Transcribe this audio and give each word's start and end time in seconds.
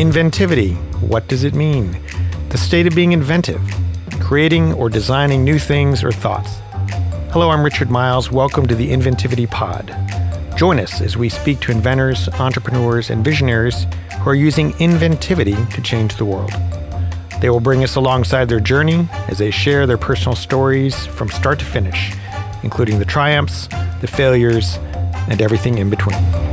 Inventivity. 0.00 0.76
What 1.02 1.28
does 1.28 1.44
it 1.44 1.52
mean? 1.52 1.94
The 2.48 2.56
state 2.56 2.86
of 2.86 2.94
being 2.94 3.12
inventive, 3.12 3.60
creating 4.18 4.72
or 4.72 4.88
designing 4.88 5.44
new 5.44 5.58
things 5.58 6.02
or 6.02 6.10
thoughts. 6.10 6.48
Hello, 7.32 7.50
I'm 7.50 7.62
Richard 7.62 7.90
Miles. 7.90 8.32
Welcome 8.32 8.66
to 8.68 8.74
the 8.74 8.92
Inventivity 8.92 9.46
Pod. 9.50 9.94
Join 10.56 10.80
us 10.80 11.02
as 11.02 11.18
we 11.18 11.28
speak 11.28 11.60
to 11.60 11.70
inventors, 11.70 12.30
entrepreneurs, 12.30 13.10
and 13.10 13.22
visionaries 13.22 13.84
who 14.20 14.30
are 14.30 14.34
using 14.34 14.72
inventivity 14.78 15.70
to 15.74 15.82
change 15.82 16.16
the 16.16 16.24
world. 16.24 16.54
They 17.42 17.50
will 17.50 17.60
bring 17.60 17.84
us 17.84 17.96
alongside 17.96 18.48
their 18.48 18.58
journey 18.58 19.06
as 19.28 19.36
they 19.36 19.50
share 19.50 19.86
their 19.86 19.98
personal 19.98 20.34
stories 20.34 20.96
from 21.08 21.28
start 21.28 21.58
to 21.58 21.66
finish, 21.66 22.14
including 22.62 23.00
the 23.00 23.04
triumphs, 23.04 23.66
the 24.00 24.08
failures, 24.10 24.78
and 25.28 25.42
everything 25.42 25.76
in 25.76 25.90
between. 25.90 26.49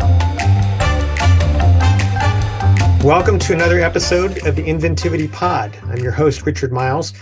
Welcome 3.03 3.37
to 3.39 3.53
another 3.53 3.79
episode 3.79 4.45
of 4.47 4.55
the 4.55 4.63
Inventivity 4.63 5.31
Pod. 5.31 5.77
I'm 5.83 5.99
your 5.99 6.11
host, 6.11 6.45
Richard 6.47 6.73
Miles. 6.73 7.13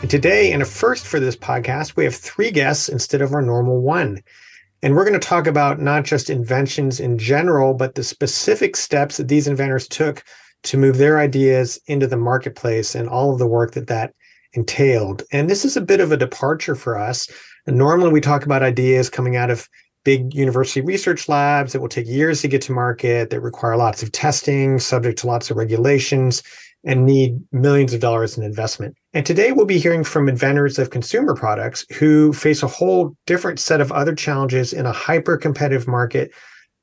And 0.00 0.08
today, 0.08 0.52
in 0.52 0.62
a 0.62 0.64
first 0.64 1.06
for 1.06 1.18
this 1.18 1.36
podcast, 1.36 1.96
we 1.96 2.04
have 2.04 2.14
three 2.14 2.52
guests 2.52 2.88
instead 2.88 3.20
of 3.20 3.32
our 3.34 3.42
normal 3.42 3.80
one. 3.80 4.22
And 4.82 4.94
we're 4.94 5.04
going 5.04 5.18
to 5.18 5.28
talk 5.28 5.48
about 5.48 5.80
not 5.80 6.04
just 6.04 6.30
inventions 6.30 7.00
in 7.00 7.18
general, 7.18 7.74
but 7.74 7.96
the 7.96 8.04
specific 8.04 8.76
steps 8.76 9.16
that 9.16 9.26
these 9.26 9.48
inventors 9.48 9.88
took 9.88 10.22
to 10.62 10.78
move 10.78 10.98
their 10.98 11.18
ideas 11.18 11.80
into 11.88 12.06
the 12.06 12.16
marketplace 12.16 12.94
and 12.94 13.08
all 13.08 13.32
of 13.32 13.40
the 13.40 13.46
work 13.46 13.72
that 13.72 13.88
that 13.88 14.14
entailed. 14.52 15.24
And 15.32 15.50
this 15.50 15.64
is 15.64 15.76
a 15.76 15.82
bit 15.82 16.00
of 16.00 16.12
a 16.12 16.16
departure 16.16 16.76
for 16.76 16.96
us. 16.96 17.28
And 17.66 17.76
normally 17.76 18.12
we 18.12 18.20
talk 18.20 18.44
about 18.44 18.62
ideas 18.62 19.10
coming 19.10 19.34
out 19.34 19.50
of 19.50 19.68
big 20.04 20.34
university 20.34 20.80
research 20.80 21.28
labs 21.28 21.72
that 21.72 21.80
will 21.80 21.88
take 21.88 22.06
years 22.06 22.42
to 22.42 22.48
get 22.48 22.62
to 22.62 22.72
market, 22.72 23.30
that 23.30 23.40
require 23.40 23.76
lots 23.76 24.02
of 24.02 24.12
testing, 24.12 24.78
subject 24.78 25.18
to 25.18 25.26
lots 25.26 25.50
of 25.50 25.56
regulations, 25.56 26.42
and 26.84 27.06
need 27.06 27.40
millions 27.50 27.94
of 27.94 28.00
dollars 28.00 28.36
in 28.36 28.44
investment. 28.44 28.94
And 29.14 29.24
today 29.24 29.52
we'll 29.52 29.66
be 29.66 29.78
hearing 29.78 30.04
from 30.04 30.28
inventors 30.28 30.78
of 30.78 30.90
consumer 30.90 31.34
products 31.34 31.86
who 31.94 32.32
face 32.32 32.62
a 32.62 32.68
whole 32.68 33.16
different 33.26 33.58
set 33.58 33.80
of 33.80 33.90
other 33.90 34.14
challenges 34.14 34.72
in 34.72 34.86
a 34.86 34.92
hyper 34.92 35.36
competitive 35.36 35.88
market 35.88 36.32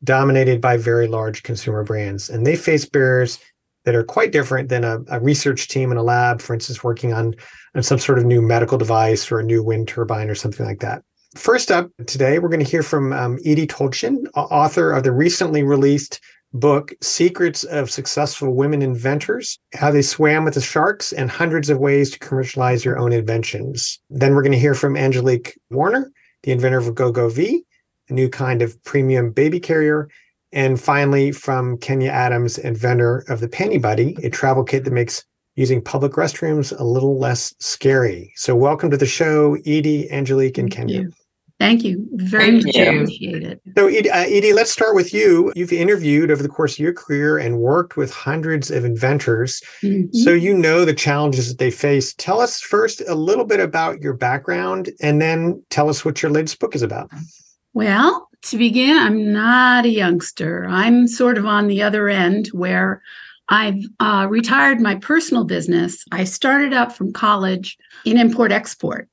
dominated 0.04 0.60
by 0.60 0.78
very 0.78 1.08
large 1.08 1.44
consumer 1.44 1.84
brands. 1.84 2.30
And 2.30 2.46
they 2.46 2.56
face 2.56 2.86
barriers 2.86 3.38
that 3.86 3.96
are 3.96 4.04
quite 4.04 4.32
different 4.32 4.70
than 4.70 4.84
a, 4.84 5.00
a, 5.08 5.20
research 5.20 5.68
team 5.68 5.92
in 5.92 5.98
a 5.98 6.04
lab, 6.04 6.42
for 6.42 6.54
instance, 6.54 6.84
working 6.84 7.14
on, 7.14 7.34
on 7.76 7.84
some 7.84 7.98
sort 7.98 8.20
of 8.20 8.26
new 8.26 8.42
medical 8.42 8.78
device 8.78 9.32
or 9.32 9.40
a 9.40 9.44
new 9.44 9.64
wind 9.64 9.88
turbine 9.88 10.30
or 10.30 10.36
something 10.36 10.66
like 10.66 10.80
that. 10.80 11.04
First 11.36 11.72
up 11.72 11.90
today, 12.08 12.40
we're 12.40 12.50
going 12.50 12.64
to 12.64 12.70
hear 12.70 12.84
from 12.84 13.14
um, 13.14 13.40
Edie 13.46 13.66
Tolchin, 13.66 14.26
author 14.36 14.92
of 14.92 15.04
the 15.04 15.14
recently 15.14 15.64
released 15.64 16.20
book, 16.52 16.92
Secrets 17.02 17.64
of 17.64 17.90
Successful 17.90 18.54
Women 18.54 18.82
Inventors 18.82 19.58
How 19.74 19.92
They 19.92 20.02
Swam 20.02 20.44
with 20.44 20.56
the 20.56 20.62
Sharks 20.62 21.14
and 21.14 21.32
Hundreds 21.32 21.70
of 21.70 21.78
Ways 21.78 22.12
to 22.12 22.20
Commercialize 22.20 22.84
Your 22.84 23.00
Own 23.00 23.14
Inventions. 23.14 23.98
Then 24.10 24.36
we're 24.36 24.42
going 24.42 24.52
to 24.52 24.60
hear 24.60 24.74
from 24.74 24.98
Angelique 24.98 25.58
Warner, 25.70 26.12
the 26.44 26.52
inventor 26.52 26.80
of 26.80 26.88
GoGoVee, 26.88 27.62
a 28.10 28.14
new 28.14 28.28
kind 28.28 28.62
of 28.62 28.84
premium 28.84 29.32
baby 29.32 29.62
carrier. 29.62 30.10
And 30.52 30.82
finally, 30.82 31.32
from 31.32 31.78
Kenya 31.78 32.10
Adams, 32.10 32.58
inventor 32.58 33.24
of 33.30 33.40
the 33.40 33.48
Panty 33.48 33.82
Buddy, 33.82 34.18
a 34.22 34.30
travel 34.30 34.66
kit 34.66 34.84
that 34.84 34.92
makes 34.92 35.24
using 35.56 35.82
public 35.82 36.14
restrooms 36.14 36.78
a 36.78 36.84
little 36.84 37.18
less 37.18 37.54
scary. 37.60 38.34
So, 38.36 38.54
welcome 38.54 38.90
to 38.92 38.98
the 38.98 39.06
show, 39.06 39.56
Edie, 39.66 40.12
Angelique, 40.12 40.58
and 40.58 40.70
Kenya. 40.70 41.04
Thank 41.62 41.84
you. 41.84 42.08
Very 42.14 42.46
Thank 42.46 42.66
much 42.66 42.76
you. 42.76 42.90
appreciate 42.90 43.44
it. 43.44 43.62
So, 43.78 43.86
Edie, 43.86 44.10
uh, 44.10 44.24
Edie, 44.24 44.52
let's 44.52 44.72
start 44.72 44.96
with 44.96 45.14
you. 45.14 45.54
You've 45.56 45.72
interviewed 45.72 46.32
over 46.32 46.42
the 46.42 46.50
course 46.50 46.74
of 46.74 46.80
your 46.80 46.92
career 46.92 47.38
and 47.38 47.60
worked 47.60 47.96
with 47.96 48.12
hundreds 48.12 48.72
of 48.72 48.84
inventors. 48.84 49.62
Mm-hmm. 49.84 50.12
So, 50.12 50.32
you 50.32 50.56
know 50.56 50.86
the 50.86 50.96
challenges 50.96 51.50
that 51.50 51.60
they 51.60 51.70
face. 51.70 52.16
Tell 52.16 52.42
us 52.42 52.60
first 52.60 53.04
a 53.08 53.14
little 53.14 53.46
bit 53.46 53.60
about 53.60 54.02
your 54.02 54.14
background 54.14 54.90
and 55.02 55.22
then 55.22 55.64
tell 55.70 55.88
us 55.88 56.04
what 56.04 56.24
your 56.24 56.32
latest 56.32 56.60
book 56.60 56.74
is 56.74 56.82
about. 56.82 57.12
Well, 57.76 58.28
to 58.42 58.58
begin, 58.58 58.98
I'm 58.98 59.32
not 59.32 59.86
a 59.86 59.90
youngster. 59.90 60.66
I'm 60.68 61.08
sort 61.08 61.38
of 61.38 61.46
on 61.46 61.68
the 61.68 61.84
other 61.84 62.10
end 62.10 62.48
where 62.54 63.04
I've 63.50 63.84
uh, 64.00 64.26
retired 64.28 64.82
my 64.82 64.96
personal 64.96 65.44
business. 65.44 66.04
I 66.12 66.24
started 66.24 66.74
out 66.74 66.98
from 66.98 67.14
college 67.14 67.78
in 68.04 68.18
import 68.18 68.52
export 68.52 69.10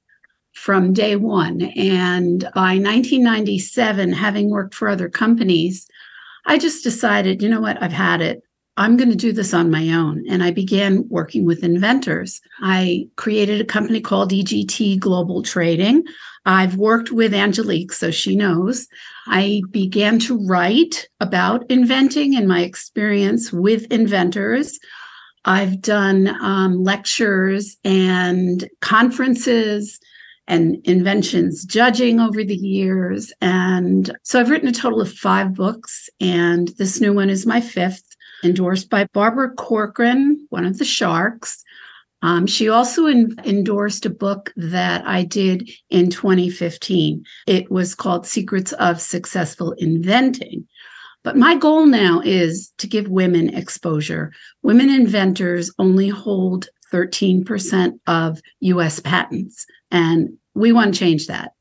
from 0.58 0.92
day 0.92 1.14
one. 1.14 1.62
And 1.76 2.42
by 2.54 2.74
1997, 2.74 4.12
having 4.12 4.50
worked 4.50 4.74
for 4.74 4.88
other 4.88 5.08
companies, 5.08 5.88
I 6.46 6.58
just 6.58 6.82
decided, 6.82 7.42
you 7.42 7.48
know 7.48 7.60
what, 7.60 7.80
I've 7.80 7.92
had 7.92 8.20
it. 8.20 8.42
I'm 8.76 8.96
going 8.96 9.10
to 9.10 9.16
do 9.16 9.32
this 9.32 9.54
on 9.54 9.70
my 9.70 9.92
own. 9.92 10.24
And 10.28 10.42
I 10.42 10.50
began 10.50 11.08
working 11.08 11.46
with 11.46 11.62
inventors. 11.62 12.40
I 12.60 13.08
created 13.16 13.60
a 13.60 13.64
company 13.64 14.00
called 14.00 14.32
EGT 14.32 14.98
Global 14.98 15.42
Trading. 15.42 16.04
I've 16.44 16.76
worked 16.76 17.12
with 17.12 17.34
Angelique, 17.34 17.92
so 17.92 18.10
she 18.10 18.34
knows. 18.34 18.88
I 19.26 19.62
began 19.70 20.18
to 20.20 20.44
write 20.46 21.08
about 21.20 21.70
inventing 21.70 22.36
and 22.36 22.48
my 22.48 22.62
experience 22.62 23.52
with 23.52 23.90
inventors. 23.92 24.78
I've 25.44 25.80
done 25.80 26.28
um, 26.40 26.82
lectures 26.82 27.76
and 27.84 28.68
conferences 28.80 29.98
and 30.48 30.78
inventions 30.84 31.64
judging 31.64 32.18
over 32.18 32.42
the 32.42 32.56
years. 32.56 33.32
And 33.40 34.10
so 34.24 34.40
I've 34.40 34.50
written 34.50 34.68
a 34.68 34.72
total 34.72 35.00
of 35.00 35.12
five 35.12 35.54
books, 35.54 36.08
and 36.20 36.68
this 36.78 37.00
new 37.00 37.12
one 37.12 37.30
is 37.30 37.46
my 37.46 37.60
fifth, 37.60 38.16
endorsed 38.42 38.90
by 38.90 39.06
Barbara 39.12 39.50
Corcoran, 39.50 40.46
one 40.48 40.64
of 40.64 40.78
the 40.78 40.84
sharks. 40.84 41.62
Um, 42.22 42.46
she 42.46 42.68
also 42.68 43.06
in, 43.06 43.36
endorsed 43.44 44.06
a 44.06 44.10
book 44.10 44.52
that 44.56 45.06
I 45.06 45.22
did 45.22 45.70
in 45.90 46.10
2015. 46.10 47.24
It 47.46 47.70
was 47.70 47.94
called 47.94 48.26
Secrets 48.26 48.72
of 48.72 49.00
Successful 49.00 49.72
Inventing. 49.72 50.66
But 51.24 51.36
my 51.36 51.56
goal 51.56 51.84
now 51.86 52.22
is 52.24 52.72
to 52.78 52.86
give 52.86 53.08
women 53.08 53.54
exposure. 53.54 54.32
Women 54.62 54.88
inventors 54.88 55.70
only 55.78 56.08
hold 56.08 56.68
13% 56.92 57.98
of 58.06 58.40
US 58.60 59.00
patents. 59.00 59.66
And 59.90 60.30
we 60.54 60.72
want 60.72 60.94
to 60.94 61.00
change 61.00 61.26
that. 61.26 61.52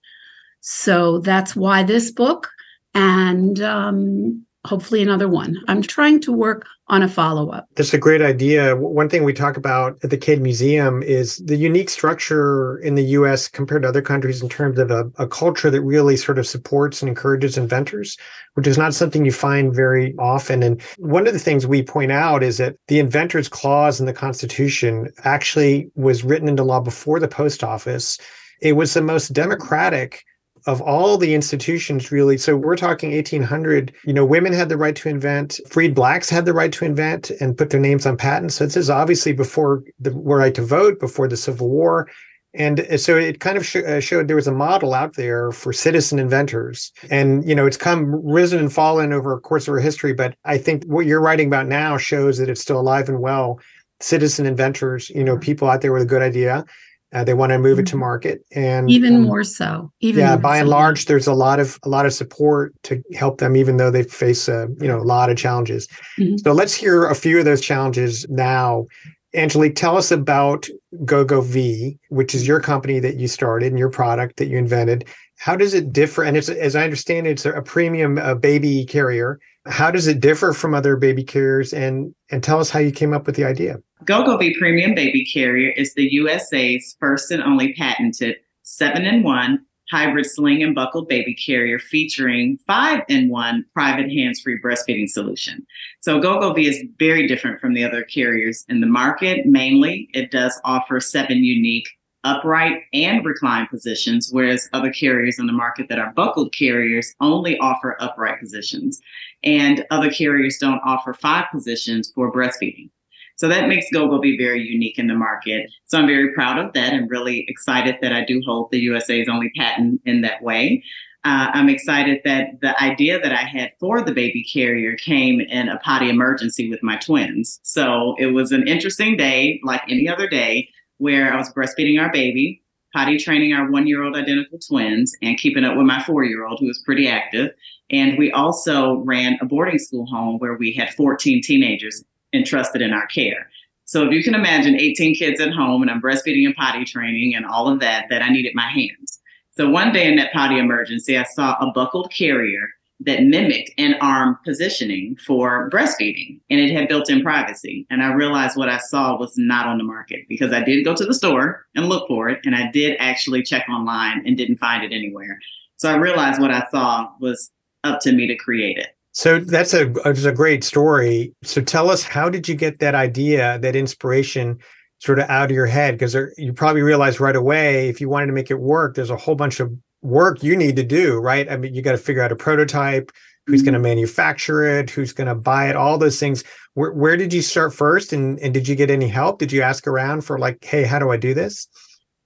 So 0.61 1.19
that's 1.19 1.55
why 1.55 1.83
this 1.83 2.11
book 2.11 2.49
and 2.93 3.61
um, 3.61 4.45
hopefully 4.66 5.01
another 5.01 5.27
one. 5.27 5.57
I'm 5.67 5.81
trying 5.81 6.19
to 6.21 6.31
work 6.31 6.66
on 6.89 7.03
a 7.03 7.09
follow 7.09 7.49
up. 7.49 7.67
That's 7.75 7.93
a 7.93 7.97
great 7.97 8.21
idea. 8.21 8.75
One 8.75 9.09
thing 9.09 9.23
we 9.23 9.33
talk 9.33 9.57
about 9.57 9.97
at 10.03 10.09
the 10.09 10.17
Cade 10.17 10.41
Museum 10.41 11.03
is 11.03 11.37
the 11.37 11.57
unique 11.57 11.89
structure 11.89 12.77
in 12.79 12.95
the 12.95 13.03
US 13.03 13.49
compared 13.49 13.81
to 13.81 13.89
other 13.89 14.01
countries 14.01 14.41
in 14.41 14.47
terms 14.47 14.79
of 14.79 14.89
a, 14.89 15.11
a, 15.17 15.27
culture 15.27 15.69
that 15.69 15.81
really 15.81 16.15
sort 16.15 16.39
of 16.39 16.47
supports 16.47 17.01
and 17.01 17.09
encourages 17.09 17.57
inventors, 17.57 18.17
which 18.53 18.67
is 18.67 18.77
not 18.77 18.93
something 18.93 19.25
you 19.25 19.33
find 19.33 19.75
very 19.75 20.15
often. 20.17 20.63
And 20.63 20.81
one 20.97 21.27
of 21.27 21.33
the 21.33 21.39
things 21.39 21.67
we 21.67 21.83
point 21.83 22.11
out 22.11 22.41
is 22.41 22.57
that 22.57 22.77
the 22.87 22.99
inventors 22.99 23.49
clause 23.49 23.99
in 23.99 24.05
the 24.05 24.13
Constitution 24.13 25.11
actually 25.25 25.91
was 25.95 26.23
written 26.23 26.47
into 26.47 26.63
law 26.63 26.79
before 26.79 27.19
the 27.19 27.27
post 27.27 27.63
office. 27.63 28.17
It 28.61 28.73
was 28.73 28.93
the 28.93 29.01
most 29.01 29.33
democratic 29.33 30.23
of 30.67 30.81
all 30.81 31.17
the 31.17 31.33
institutions 31.33 32.11
really. 32.11 32.38
So 32.38 32.55
we're 32.55 32.75
talking 32.75 33.11
1800 33.13 33.94
you 34.03 34.13
know 34.13 34.25
women 34.25 34.53
had 34.53 34.69
the 34.69 34.78
right 34.78 34.95
to 34.97 35.09
invent 35.09 35.59
freed 35.67 35.95
blacks 35.95 36.29
had 36.29 36.45
the 36.45 36.53
right 36.53 36.72
to 36.73 36.85
invent 36.85 37.31
and 37.41 37.57
put 37.57 37.69
their 37.69 37.79
names 37.79 38.05
on 38.05 38.17
patents. 38.17 38.55
So 38.55 38.66
this 38.66 38.78
is 38.78 38.89
obviously 38.89 39.31
before 39.31 39.83
the 40.00 40.11
right 40.11 40.53
to 40.55 40.61
vote 40.61 41.00
before 41.00 41.28
the 41.28 41.38
civil 41.38 41.69
war. 41.69 42.09
And 42.53 42.85
so 43.00 43.17
it 43.17 43.39
kind 43.39 43.57
of 43.57 43.66
sh- 43.66 43.78
uh, 43.78 44.00
showed 44.00 44.28
there 44.28 44.35
was 44.35 44.47
a 44.47 44.51
model 44.51 44.94
out 44.94 45.16
there 45.16 45.51
for 45.51 45.72
citizen 45.72 46.19
inventors. 46.19 46.91
And 47.09 47.47
you 47.47 47.55
know 47.55 47.66
it's 47.66 47.78
come 47.78 48.13
risen 48.25 48.59
and 48.59 48.72
fallen 48.72 49.13
over 49.13 49.34
a 49.34 49.39
course 49.39 49.67
of 49.67 49.73
our 49.73 49.79
history 49.79 50.13
but 50.13 50.35
i 50.44 50.57
think 50.57 50.84
what 50.85 51.05
you're 51.05 51.22
writing 51.22 51.47
about 51.47 51.67
now 51.67 51.97
shows 51.97 52.38
that 52.38 52.49
it's 52.49 52.61
still 52.61 52.79
alive 52.79 53.08
and 53.09 53.22
well. 53.22 53.59
Citizen 53.99 54.46
inventors 54.46 55.09
you 55.11 55.23
know 55.23 55.37
people 55.37 55.69
out 55.69 55.81
there 55.81 55.93
with 55.93 56.03
a 56.03 56.05
good 56.14 56.22
idea 56.22 56.66
uh, 57.13 57.23
they 57.23 57.33
want 57.33 57.51
to 57.51 57.57
move 57.57 57.79
it 57.79 57.85
to 57.87 57.91
mm-hmm. 57.91 58.01
market, 58.01 58.45
and 58.53 58.89
even 58.89 59.15
um, 59.15 59.21
more 59.23 59.43
so. 59.43 59.91
Even 60.01 60.21
yeah, 60.21 60.35
by 60.35 60.57
so. 60.57 60.61
and 60.61 60.69
large, 60.69 61.05
there's 61.05 61.27
a 61.27 61.33
lot 61.33 61.59
of 61.59 61.79
a 61.83 61.89
lot 61.89 62.05
of 62.05 62.13
support 62.13 62.73
to 62.83 63.01
help 63.13 63.39
them, 63.39 63.55
even 63.55 63.77
though 63.77 63.91
they 63.91 64.03
face 64.03 64.47
a 64.47 64.63
uh, 64.63 64.67
you 64.79 64.87
know 64.87 64.99
a 64.99 65.03
lot 65.03 65.29
of 65.29 65.37
challenges. 65.37 65.87
Mm-hmm. 66.19 66.37
So 66.37 66.51
let's 66.51 66.73
hear 66.73 67.05
a 67.07 67.15
few 67.15 67.39
of 67.39 67.45
those 67.45 67.61
challenges 67.61 68.25
now. 68.29 68.87
Angelique, 69.35 69.75
tell 69.75 69.97
us 69.97 70.09
about 70.09 70.67
GoGoVee, 71.03 71.97
which 72.09 72.33
is 72.33 72.47
your 72.47 72.59
company 72.59 72.99
that 72.99 73.17
you 73.17 73.27
started 73.27 73.67
and 73.67 73.77
your 73.77 73.89
product 73.89 74.37
that 74.37 74.47
you 74.47 74.57
invented. 74.57 75.05
How 75.37 75.55
does 75.55 75.73
it 75.73 75.93
differ? 75.93 76.23
And 76.23 76.35
it's, 76.37 76.49
as 76.49 76.75
I 76.75 76.83
understand 76.83 77.27
it, 77.27 77.31
it's 77.31 77.45
a 77.45 77.61
premium 77.61 78.17
uh, 78.17 78.35
baby 78.35 78.85
carrier. 78.85 79.39
How 79.67 79.91
does 79.91 80.07
it 80.07 80.21
differ 80.21 80.53
from 80.53 80.73
other 80.73 80.95
baby 80.95 81.23
carriers? 81.23 81.73
And 81.73 82.15
and 82.31 82.43
tell 82.43 82.59
us 82.59 82.69
how 82.69 82.79
you 82.79 82.91
came 82.91 83.13
up 83.13 83.25
with 83.27 83.35
the 83.35 83.45
idea. 83.45 83.77
GoGoVee 84.05 84.58
Premium 84.58 84.94
Baby 84.94 85.26
Carrier 85.26 85.72
is 85.72 85.94
the 85.94 86.11
USA's 86.14 86.96
first 86.99 87.32
and 87.32 87.41
only 87.41 87.73
patented 87.73 88.38
7 88.64 89.03
in 89.05 89.23
1 89.23 89.66
hybrid 89.90 90.26
sling 90.26 90.61
and 90.64 90.76
buckled 90.76 91.08
baby 91.08 91.34
carrier 91.34 91.79
featuring 91.79 92.58
five 92.67 93.02
in 93.08 93.29
one 93.29 93.66
private 93.73 94.11
hands 94.11 94.41
free 94.41 94.59
breastfeeding 94.61 95.08
solution. 95.08 95.66
So 96.02 96.20
GoGo 96.20 96.55
is 96.55 96.84
very 96.99 97.28
different 97.28 97.61
from 97.61 97.73
the 97.73 97.84
other 97.84 98.03
carriers 98.03 98.66
in 98.70 98.82
the 98.82 98.88
market. 98.88 99.46
Mainly, 99.46 100.09
it 100.14 100.32
does 100.32 100.59
offer 100.66 101.00
seven 101.00 101.38
unique 101.38 101.88
upright 102.23 102.82
and 102.93 103.23
recline 103.26 103.67
positions, 103.67 104.29
whereas 104.32 104.67
other 104.73 104.91
carriers 104.91 105.40
in 105.40 105.47
the 105.47 105.53
market 105.53 105.88
that 105.88 106.00
are 106.00 106.11
buckled 106.11 106.53
carriers 106.53 107.14
only 107.22 107.58
offer 107.59 107.96
upright 108.02 108.40
positions. 108.40 109.00
And 109.43 109.85
other 109.91 110.11
carriers 110.11 110.58
don't 110.58 110.82
offer 110.84 111.14
five 111.14 111.46
positions 111.53 112.11
for 112.14 112.32
breastfeeding. 112.34 112.90
So 113.37 113.47
that 113.47 113.67
makes 113.67 113.85
GoGoVee 113.93 114.37
very 114.37 114.61
unique 114.61 114.97
in 114.97 115.07
the 115.07 115.13
market. 115.13 115.69
So 115.85 115.99
I'm 115.99 116.07
very 116.07 116.34
proud 116.34 116.57
of 116.57 116.73
that 116.73 116.93
and 116.93 117.09
really 117.09 117.45
excited 117.47 117.95
that 118.01 118.11
I 118.11 118.25
do 118.25 118.41
hold 118.45 118.69
the 118.72 118.79
USA's 118.79 119.29
only 119.29 119.51
patent 119.55 120.01
in 120.05 120.22
that 120.22 120.41
way. 120.41 120.84
Uh, 121.23 121.51
I'm 121.53 121.69
excited 121.69 122.22
that 122.25 122.61
the 122.61 122.81
idea 122.81 123.19
that 123.19 123.31
I 123.31 123.43
had 123.43 123.73
for 123.79 124.01
the 124.01 124.11
baby 124.11 124.43
carrier 124.43 124.95
came 124.95 125.39
in 125.39 125.69
a 125.69 125.78
potty 125.79 126.09
emergency 126.09 126.69
with 126.69 126.81
my 126.81 126.97
twins. 126.97 127.59
So 127.63 128.16
it 128.17 128.28
was 128.28 128.51
an 128.51 128.67
interesting 128.67 129.17
day, 129.17 129.59
like 129.63 129.81
any 129.87 130.09
other 130.09 130.28
day, 130.28 130.69
where 130.97 131.31
I 131.31 131.37
was 131.37 131.53
breastfeeding 131.53 132.01
our 132.01 132.11
baby, 132.11 132.63
potty 132.93 133.17
training 133.19 133.53
our 133.53 133.69
one 133.69 133.85
year 133.85 134.03
old 134.03 134.16
identical 134.16 134.57
twins, 134.57 135.13
and 135.22 135.37
keeping 135.37 135.63
up 135.63 135.78
with 135.78 135.85
my 135.85 136.01
four 136.03 136.23
year 136.23 136.47
old 136.47 136.59
who 136.59 136.67
was 136.67 136.81
pretty 136.85 137.07
active. 137.07 137.51
And 137.91 138.17
we 138.17 138.31
also 138.31 138.97
ran 139.05 139.37
a 139.41 139.45
boarding 139.45 139.79
school 139.79 140.07
home 140.07 140.40
where 140.40 140.55
we 140.55 140.73
had 140.73 140.93
14 140.93 141.41
teenagers 141.43 142.03
entrusted 142.34 142.82
in 142.82 142.94
our 142.94 143.08
care. 143.08 143.50
So 143.85 144.06
if 144.06 144.12
you 144.12 144.22
can 144.22 144.35
imagine 144.35 144.76
18 144.76 145.16
kids 145.16 145.40
at 145.40 145.53
home 145.53 145.82
and 145.82 145.90
I'm 145.90 146.02
breastfeeding 146.02 146.46
and 146.46 146.56
potty 146.56 146.84
training 146.84 147.35
and 147.35 147.46
all 147.46 147.70
of 147.70 147.79
that, 147.79 148.08
that 148.09 148.22
I 148.22 148.29
needed 148.29 148.53
my 148.53 148.68
hands. 148.68 149.20
So 149.52 149.70
one 149.70 149.94
day 149.94 150.08
in 150.08 150.18
that 150.18 150.34
potty 150.34 150.59
emergency, 150.59 151.18
I 151.18 151.24
saw 151.24 151.56
a 151.59 151.72
buckled 151.72 152.12
carrier 152.12 152.68
that 153.00 153.24
mimicked 153.24 153.72
an 153.78 153.96
arm 154.02 154.38
positioning 154.44 155.16
for 155.26 155.70
breastfeeding 155.70 156.40
and 156.50 156.59
it 156.59 156.72
had 156.72 156.88
built 156.88 157.09
in 157.09 157.22
privacy. 157.22 157.85
And 157.90 158.03
I 158.03 158.12
realized 158.12 158.58
what 158.58 158.70
I 158.70 158.79
saw 158.79 159.18
was 159.18 159.34
not 159.38 159.68
on 159.68 159.78
the 159.78 159.84
market 159.84 160.22
because 160.28 160.52
I 160.52 160.64
did 160.64 160.84
go 160.84 160.96
to 160.96 161.06
the 161.06 161.14
store 161.14 161.66
and 161.76 161.88
look 161.88 162.08
for 162.08 162.28
it. 162.28 162.40
And 162.44 162.56
I 162.56 162.70
did 162.72 162.97
actually 163.00 163.44
check 163.44 163.68
online 163.70 164.22
and 164.26 164.35
didn't 164.35 164.58
find 164.58 164.84
it 164.84 164.94
anywhere. 164.94 165.40
So 165.78 165.90
I 165.90 165.96
realized 165.96 166.41
what 166.41 166.52
I 166.52 166.66
saw 166.72 167.08
was 167.20 167.52
up 167.84 168.00
to 168.02 168.12
me 168.12 168.28
to 168.28 168.35
create 168.35 168.78
it. 168.78 168.97
So 169.17 169.40
that's 169.40 169.73
a, 169.73 169.85
that's 170.03 170.25
a 170.25 170.31
great 170.31 170.64
story. 170.64 171.34
So 171.41 171.59
tell 171.59 171.90
us, 171.90 172.03
how 172.03 172.29
did 172.29 172.47
you 172.47 172.53
get 172.53 172.78
that 172.81 172.93
idea, 172.93 173.58
that 173.58 173.75
inspiration 173.75 174.59
sort 174.99 175.17
of 175.17 175.28
out 175.28 175.49
of 175.49 175.55
your 175.55 175.66
head? 175.66 175.96
Because 175.96 176.16
you 176.37 176.53
probably 176.53 176.84
realized 176.84 177.19
right 177.19 177.35
away, 177.35 177.90
if 177.90 177.99
you 177.99 178.09
wanted 178.09 178.28
to 178.28 178.34
make 178.34 178.52
it 178.52 178.59
work, 178.59 178.93
there's 178.93 179.09
a 179.09 179.17
whole 179.17 179.34
bunch 179.34 179.59
of 179.59 179.75
work 180.03 180.43
you 180.43 180.55
need 180.55 180.75
to 180.75 180.84
do, 180.84 181.17
right? 181.17 181.52
I 181.52 181.58
mean, 181.58 181.73
you 181.73 181.81
got 181.81 181.93
to 181.93 181.97
figure 181.97 182.22
out 182.22 182.31
a 182.31 182.35
prototype, 182.35 183.11
who's 183.47 183.61
mm-hmm. 183.61 183.72
going 183.72 183.73
to 183.73 183.90
manufacture 183.90 184.61
it, 184.64 184.91
who's 184.91 185.14
going 185.14 185.28
to 185.28 185.34
buy 185.34 185.67
it, 185.67 185.75
all 185.75 185.97
those 185.97 186.19
things. 186.19 186.43
Where, 186.75 186.91
where 186.91 187.17
did 187.17 187.34
you 187.34 187.41
start 187.41 187.73
first? 187.73 188.14
And, 188.14 188.37
and 188.37 188.53
did 188.53 188.67
you 188.67 188.75
get 188.75 188.91
any 188.91 189.08
help? 189.08 189.40
Did 189.40 189.52
you 189.52 189.64
ask 189.64 189.87
around 189.87 190.25
for 190.25 190.37
like, 190.37 190.64
hey, 190.64 190.84
how 190.84 190.99
do 190.99 191.09
I 191.09 191.17
do 191.17 191.34
this? 191.34 191.67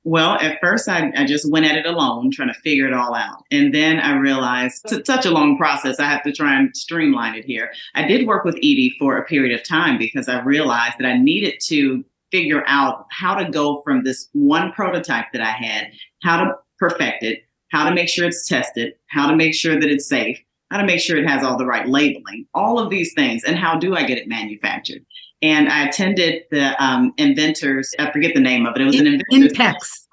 Well, 0.04 0.32
at 0.40 0.60
first, 0.60 0.90
I, 0.90 1.12
I 1.16 1.26
just 1.26 1.52
went 1.52 1.68
at 1.68 1.76
it 1.76 1.86
alone, 1.86 2.32
trying 2.32 2.48
to 2.48 2.60
figure 2.62 2.88
it 2.88 2.94
all 2.94 3.14
out. 3.14 3.44
And 3.52 3.74
then 3.74 4.00
I 4.00 4.16
realized 4.16 4.82
it's 4.92 5.06
such 5.06 5.28
a 5.28 5.32
long 5.32 5.58
process. 5.58 6.00
I 6.00 6.06
have 6.06 6.24
to 6.24 6.32
try 6.32 6.58
and 6.58 6.76
streamline 6.76 7.36
it 7.36 7.46
here. 7.46 7.72
I 7.94 8.08
did 8.08 8.26
work 8.26 8.44
with 8.44 8.56
Edie 8.58 8.96
for 8.98 9.18
a 9.18 9.26
period 9.26 9.58
of 9.58 9.68
time 9.68 10.00
because 10.00 10.28
I 10.28 10.42
realized 10.42 10.96
that 10.98 11.06
I 11.06 11.18
needed 11.18 11.56
to 11.68 12.04
figure 12.32 12.64
out 12.66 13.06
how 13.12 13.36
to 13.36 13.50
go 13.50 13.82
from 13.84 14.04
this 14.04 14.28
one 14.34 14.72
prototype 14.72 15.26
that 15.34 15.42
I 15.42 15.52
had, 15.52 15.92
how 16.24 16.46
to 16.46 16.54
perfect 16.80 17.24
it, 17.24 17.44
how 17.72 17.88
to 17.88 17.94
make 17.94 18.10
sure 18.10 18.26
it's 18.26 18.48
tested, 18.48 18.94
how 19.08 19.30
to 19.30 19.36
make 19.36 19.54
sure 19.54 19.80
that 19.80 19.90
it's 19.90 20.08
safe, 20.08 20.40
how 20.72 20.78
to 20.78 20.86
make 20.86 21.00
sure 21.00 21.18
it 21.18 21.28
has 21.28 21.44
all 21.44 21.58
the 21.58 21.66
right 21.66 21.88
labeling, 21.88 22.48
all 22.54 22.80
of 22.80 22.90
these 22.90 23.14
things, 23.14 23.44
and 23.44 23.58
how 23.58 23.78
do 23.78 23.96
I 23.96 24.04
get 24.04 24.18
it 24.18 24.28
manufactured? 24.28 25.06
And 25.42 25.70
I 25.70 25.88
attended 25.88 26.44
the 26.52 26.82
um, 26.84 27.14
inventors, 27.18 27.94
I 28.00 28.12
forget 28.12 28.34
the 28.36 28.42
name 28.42 28.66
of 28.66 28.76
it. 28.76 28.82
It 28.82 28.86
was 28.86 29.00
an 29.00 29.08
inventors. 29.08 29.54
INPEX. 29.54 30.08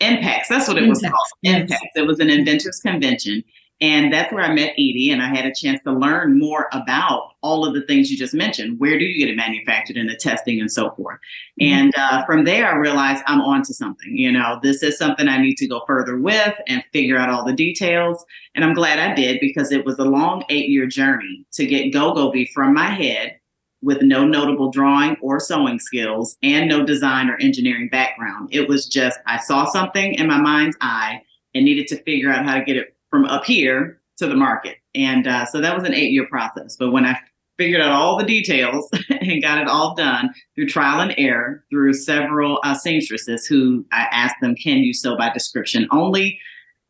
INPEX, 0.00 0.48
that's 0.48 0.68
what 0.68 0.78
it 0.78 0.88
was 0.88 1.02
called. 1.02 1.14
Yes. 1.42 1.70
It 1.94 2.06
was 2.06 2.20
an 2.20 2.30
inventors 2.30 2.80
convention. 2.80 3.44
And 3.82 4.12
that's 4.12 4.30
where 4.30 4.44
I 4.44 4.52
met 4.52 4.72
Edie, 4.72 5.10
and 5.10 5.22
I 5.22 5.28
had 5.28 5.46
a 5.46 5.54
chance 5.54 5.80
to 5.84 5.92
learn 5.92 6.38
more 6.38 6.68
about 6.72 7.30
all 7.40 7.66
of 7.66 7.72
the 7.72 7.80
things 7.86 8.10
you 8.10 8.18
just 8.18 8.34
mentioned. 8.34 8.78
Where 8.78 8.98
do 8.98 9.06
you 9.06 9.18
get 9.18 9.32
it 9.32 9.36
manufactured 9.36 9.96
and 9.96 10.08
the 10.08 10.16
testing 10.16 10.60
and 10.60 10.70
so 10.70 10.90
forth? 10.90 11.18
Mm-hmm. 11.58 11.72
And 11.72 11.94
uh, 11.96 12.26
from 12.26 12.44
there, 12.44 12.70
I 12.70 12.76
realized 12.76 13.22
I'm 13.26 13.40
onto 13.40 13.72
something. 13.72 14.14
You 14.14 14.32
know, 14.32 14.60
this 14.62 14.82
is 14.82 14.98
something 14.98 15.28
I 15.28 15.40
need 15.40 15.56
to 15.56 15.66
go 15.66 15.82
further 15.86 16.18
with 16.18 16.54
and 16.66 16.84
figure 16.92 17.16
out 17.16 17.30
all 17.30 17.42
the 17.42 17.54
details. 17.54 18.22
And 18.54 18.66
I'm 18.66 18.74
glad 18.74 18.98
I 18.98 19.14
did 19.14 19.40
because 19.40 19.72
it 19.72 19.86
was 19.86 19.98
a 19.98 20.04
long 20.04 20.44
eight 20.50 20.68
year 20.68 20.86
journey 20.86 21.46
to 21.52 21.64
get 21.64 21.94
GoGoVee 21.94 22.50
from 22.52 22.74
my 22.74 22.90
head 22.90 23.39
with 23.82 24.02
no 24.02 24.26
notable 24.26 24.70
drawing 24.70 25.16
or 25.22 25.40
sewing 25.40 25.78
skills 25.78 26.36
and 26.42 26.68
no 26.68 26.84
design 26.84 27.30
or 27.30 27.36
engineering 27.40 27.88
background. 27.88 28.48
It 28.52 28.68
was 28.68 28.86
just, 28.86 29.18
I 29.26 29.38
saw 29.38 29.64
something 29.66 30.14
in 30.14 30.26
my 30.26 30.40
mind's 30.40 30.76
eye 30.80 31.22
and 31.54 31.64
needed 31.64 31.86
to 31.88 32.02
figure 32.02 32.30
out 32.30 32.44
how 32.44 32.56
to 32.56 32.64
get 32.64 32.76
it 32.76 32.96
from 33.08 33.24
up 33.24 33.44
here 33.44 34.00
to 34.18 34.26
the 34.26 34.36
market. 34.36 34.76
And 34.94 35.26
uh, 35.26 35.46
so 35.46 35.60
that 35.60 35.74
was 35.74 35.84
an 35.84 35.94
eight 35.94 36.12
year 36.12 36.26
process. 36.26 36.76
But 36.78 36.92
when 36.92 37.06
I 37.06 37.18
figured 37.58 37.80
out 37.80 37.92
all 37.92 38.16
the 38.16 38.24
details 38.24 38.88
and 39.08 39.42
got 39.42 39.58
it 39.58 39.68
all 39.68 39.94
done 39.94 40.30
through 40.54 40.66
trial 40.66 41.00
and 41.00 41.14
error 41.18 41.64
through 41.70 41.94
several 41.94 42.60
uh, 42.64 42.74
seamstresses 42.74 43.46
who 43.46 43.84
I 43.92 44.06
asked 44.10 44.36
them, 44.40 44.54
can 44.54 44.78
you 44.78 44.94
sew 44.94 45.16
by 45.16 45.30
description 45.30 45.86
only? 45.90 46.38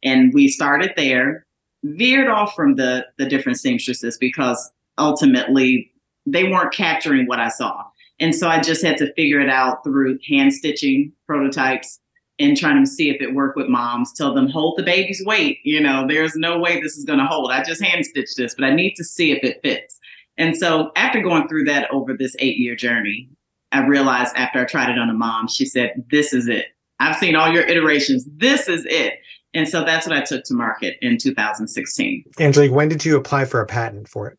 And 0.02 0.32
we 0.32 0.48
started 0.48 0.92
there, 0.96 1.46
veered 1.84 2.28
off 2.28 2.54
from 2.54 2.76
the, 2.76 3.06
the 3.18 3.26
different 3.26 3.58
seamstresses 3.58 4.16
because 4.18 4.70
ultimately 4.98 5.89
they 6.26 6.44
weren't 6.44 6.72
capturing 6.72 7.26
what 7.26 7.40
I 7.40 7.48
saw. 7.48 7.84
And 8.18 8.34
so 8.34 8.48
I 8.48 8.60
just 8.60 8.84
had 8.84 8.98
to 8.98 9.12
figure 9.14 9.40
it 9.40 9.48
out 9.48 9.82
through 9.82 10.18
hand 10.28 10.52
stitching 10.52 11.12
prototypes, 11.26 12.00
and 12.40 12.56
trying 12.56 12.82
to 12.82 12.90
see 12.90 13.10
if 13.10 13.20
it 13.20 13.34
worked 13.34 13.56
with 13.56 13.68
moms. 13.68 14.12
Tell 14.14 14.34
them 14.34 14.48
hold 14.48 14.78
the 14.78 14.82
baby's 14.82 15.22
weight. 15.24 15.58
You 15.62 15.80
know, 15.80 16.06
there's 16.08 16.34
no 16.34 16.58
way 16.58 16.80
this 16.80 16.96
is 16.96 17.04
going 17.04 17.18
to 17.18 17.26
hold. 17.26 17.52
I 17.52 17.62
just 17.62 17.84
hand 17.84 18.04
stitched 18.04 18.38
this, 18.38 18.54
but 18.54 18.64
I 18.64 18.74
need 18.74 18.94
to 18.94 19.04
see 19.04 19.30
if 19.30 19.44
it 19.44 19.60
fits. 19.62 19.98
And 20.38 20.56
so 20.56 20.90
after 20.96 21.20
going 21.20 21.46
through 21.48 21.64
that 21.64 21.90
over 21.92 22.16
this 22.16 22.34
eight 22.38 22.56
year 22.56 22.74
journey, 22.74 23.28
I 23.72 23.86
realized 23.86 24.34
after 24.36 24.60
I 24.60 24.64
tried 24.64 24.90
it 24.90 24.98
on 24.98 25.10
a 25.10 25.14
mom, 25.14 25.48
she 25.48 25.66
said, 25.66 26.02
"This 26.10 26.32
is 26.32 26.48
it. 26.48 26.68
I've 26.98 27.16
seen 27.16 27.36
all 27.36 27.52
your 27.52 27.62
iterations. 27.62 28.26
This 28.36 28.68
is 28.68 28.86
it." 28.86 29.20
And 29.52 29.68
so 29.68 29.84
that's 29.84 30.06
what 30.06 30.16
I 30.16 30.22
took 30.22 30.44
to 30.44 30.54
market 30.54 30.96
in 31.02 31.18
2016. 31.18 32.24
Angelique, 32.38 32.72
when 32.72 32.88
did 32.88 33.04
you 33.04 33.16
apply 33.16 33.44
for 33.44 33.60
a 33.60 33.66
patent 33.66 34.08
for 34.08 34.28
it? 34.28 34.38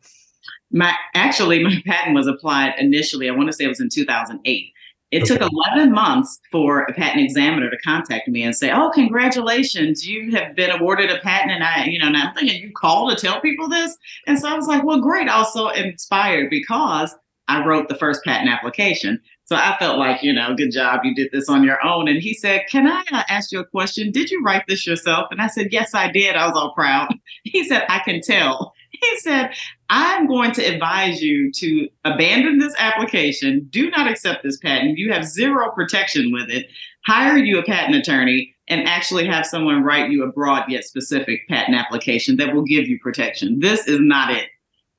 My 0.72 0.94
actually 1.14 1.64
my 1.64 1.82
patent 1.86 2.16
was 2.16 2.28
applied 2.28 2.74
initially. 2.78 3.30
I 3.30 3.34
want 3.34 3.48
to 3.48 3.54
say 3.54 3.66
it 3.66 3.70
was 3.70 3.80
in 3.80 3.90
2008. 3.90 4.74
It 5.12 5.24
okay. 5.24 5.38
took 5.38 5.52
11 5.76 5.92
months 5.92 6.40
for 6.52 6.84
a 6.84 6.94
patent 6.94 7.22
examiner 7.22 7.70
to 7.70 7.78
contact 7.80 8.30
me 8.30 8.44
and 8.44 8.56
say, 8.56 8.72
"Oh, 8.72 8.90
congratulations, 8.94 10.08
you 10.08 10.32
have 10.32 10.56
been 10.56 10.72
awarded 10.72 11.10
a 11.10 11.20
patent." 11.20 11.52
And 11.52 11.64
I, 11.64 11.86
you 11.86 12.00
know, 12.00 12.08
and 12.08 12.16
I'm 12.16 12.34
thinking, 12.34 12.62
you 12.62 12.72
call 12.74 13.10
to 13.10 13.16
tell 13.16 13.42
people 13.42 13.68
this, 13.68 13.98
and 14.26 14.40
so 14.40 14.48
I 14.48 14.54
was 14.54 14.68
like, 14.68 14.86
"Well, 14.86 15.02
great." 15.02 15.28
Also 15.28 15.68
inspired 15.68 16.50
because 16.50 17.14
I 17.50 17.66
wrote 17.66 17.90
the 17.90 17.96
first 17.96 18.24
patent 18.24 18.50
application, 18.50 19.20
so 19.52 19.58
I 19.58 19.76
felt 19.80 20.00
like, 20.00 20.24
you 20.24 20.32
know, 20.32 20.56
good 20.56 20.72
job, 20.72 21.02
you 21.04 21.14
did 21.14 21.30
this 21.34 21.50
on 21.50 21.62
your 21.62 21.86
own. 21.86 22.08
And 22.08 22.22
he 22.22 22.34
said, 22.34 22.68
"Can 22.70 22.88
I 22.88 23.04
uh, 23.12 23.24
ask 23.28 23.52
you 23.52 23.60
a 23.60 23.66
question? 23.66 24.10
Did 24.10 24.32
you 24.32 24.42
write 24.42 24.64
this 24.70 24.88
yourself?" 24.88 25.28
And 25.30 25.42
I 25.42 25.48
said, 25.48 25.74
"Yes, 25.74 25.94
I 25.94 26.10
did." 26.10 26.38
I 26.38 26.48
was 26.48 26.56
all 26.56 26.74
proud. 26.74 27.14
He 27.44 27.68
said, 27.68 27.84
"I 27.90 28.00
can 28.00 28.22
tell." 28.22 28.74
He 29.02 29.20
said, 29.20 29.54
I'm 29.90 30.28
going 30.28 30.52
to 30.54 30.64
advise 30.64 31.22
you 31.22 31.52
to 31.54 31.90
abandon 32.06 32.60
this 32.60 32.76
application. 32.78 33.68
Do 33.70 33.90
not 33.90 34.10
accept 34.10 34.44
this 34.44 34.58
patent. 34.58 34.98
You 34.98 35.12
have 35.12 35.26
zero 35.26 35.72
protection 35.72 36.32
with 36.32 36.50
it. 36.50 36.68
Hire 37.06 37.38
you 37.38 37.58
a 37.60 37.64
patent 37.64 37.96
attorney 37.96 38.56
and 38.68 38.88
actually 38.88 39.26
have 39.26 39.46
someone 39.46 39.84
write 39.84 40.12
you 40.12 40.24
a 40.24 40.32
broad 40.32 40.70
yet 40.70 40.86
specific 40.86 41.48
patent 41.50 41.76
application 41.76 42.38
that 42.38 42.54
will 42.54 42.64
give 42.64 42.88
you 42.88 43.00
protection. 43.00 43.60
This 43.60 43.88
is 43.88 44.00
not 44.00 44.32
it. 44.32 44.48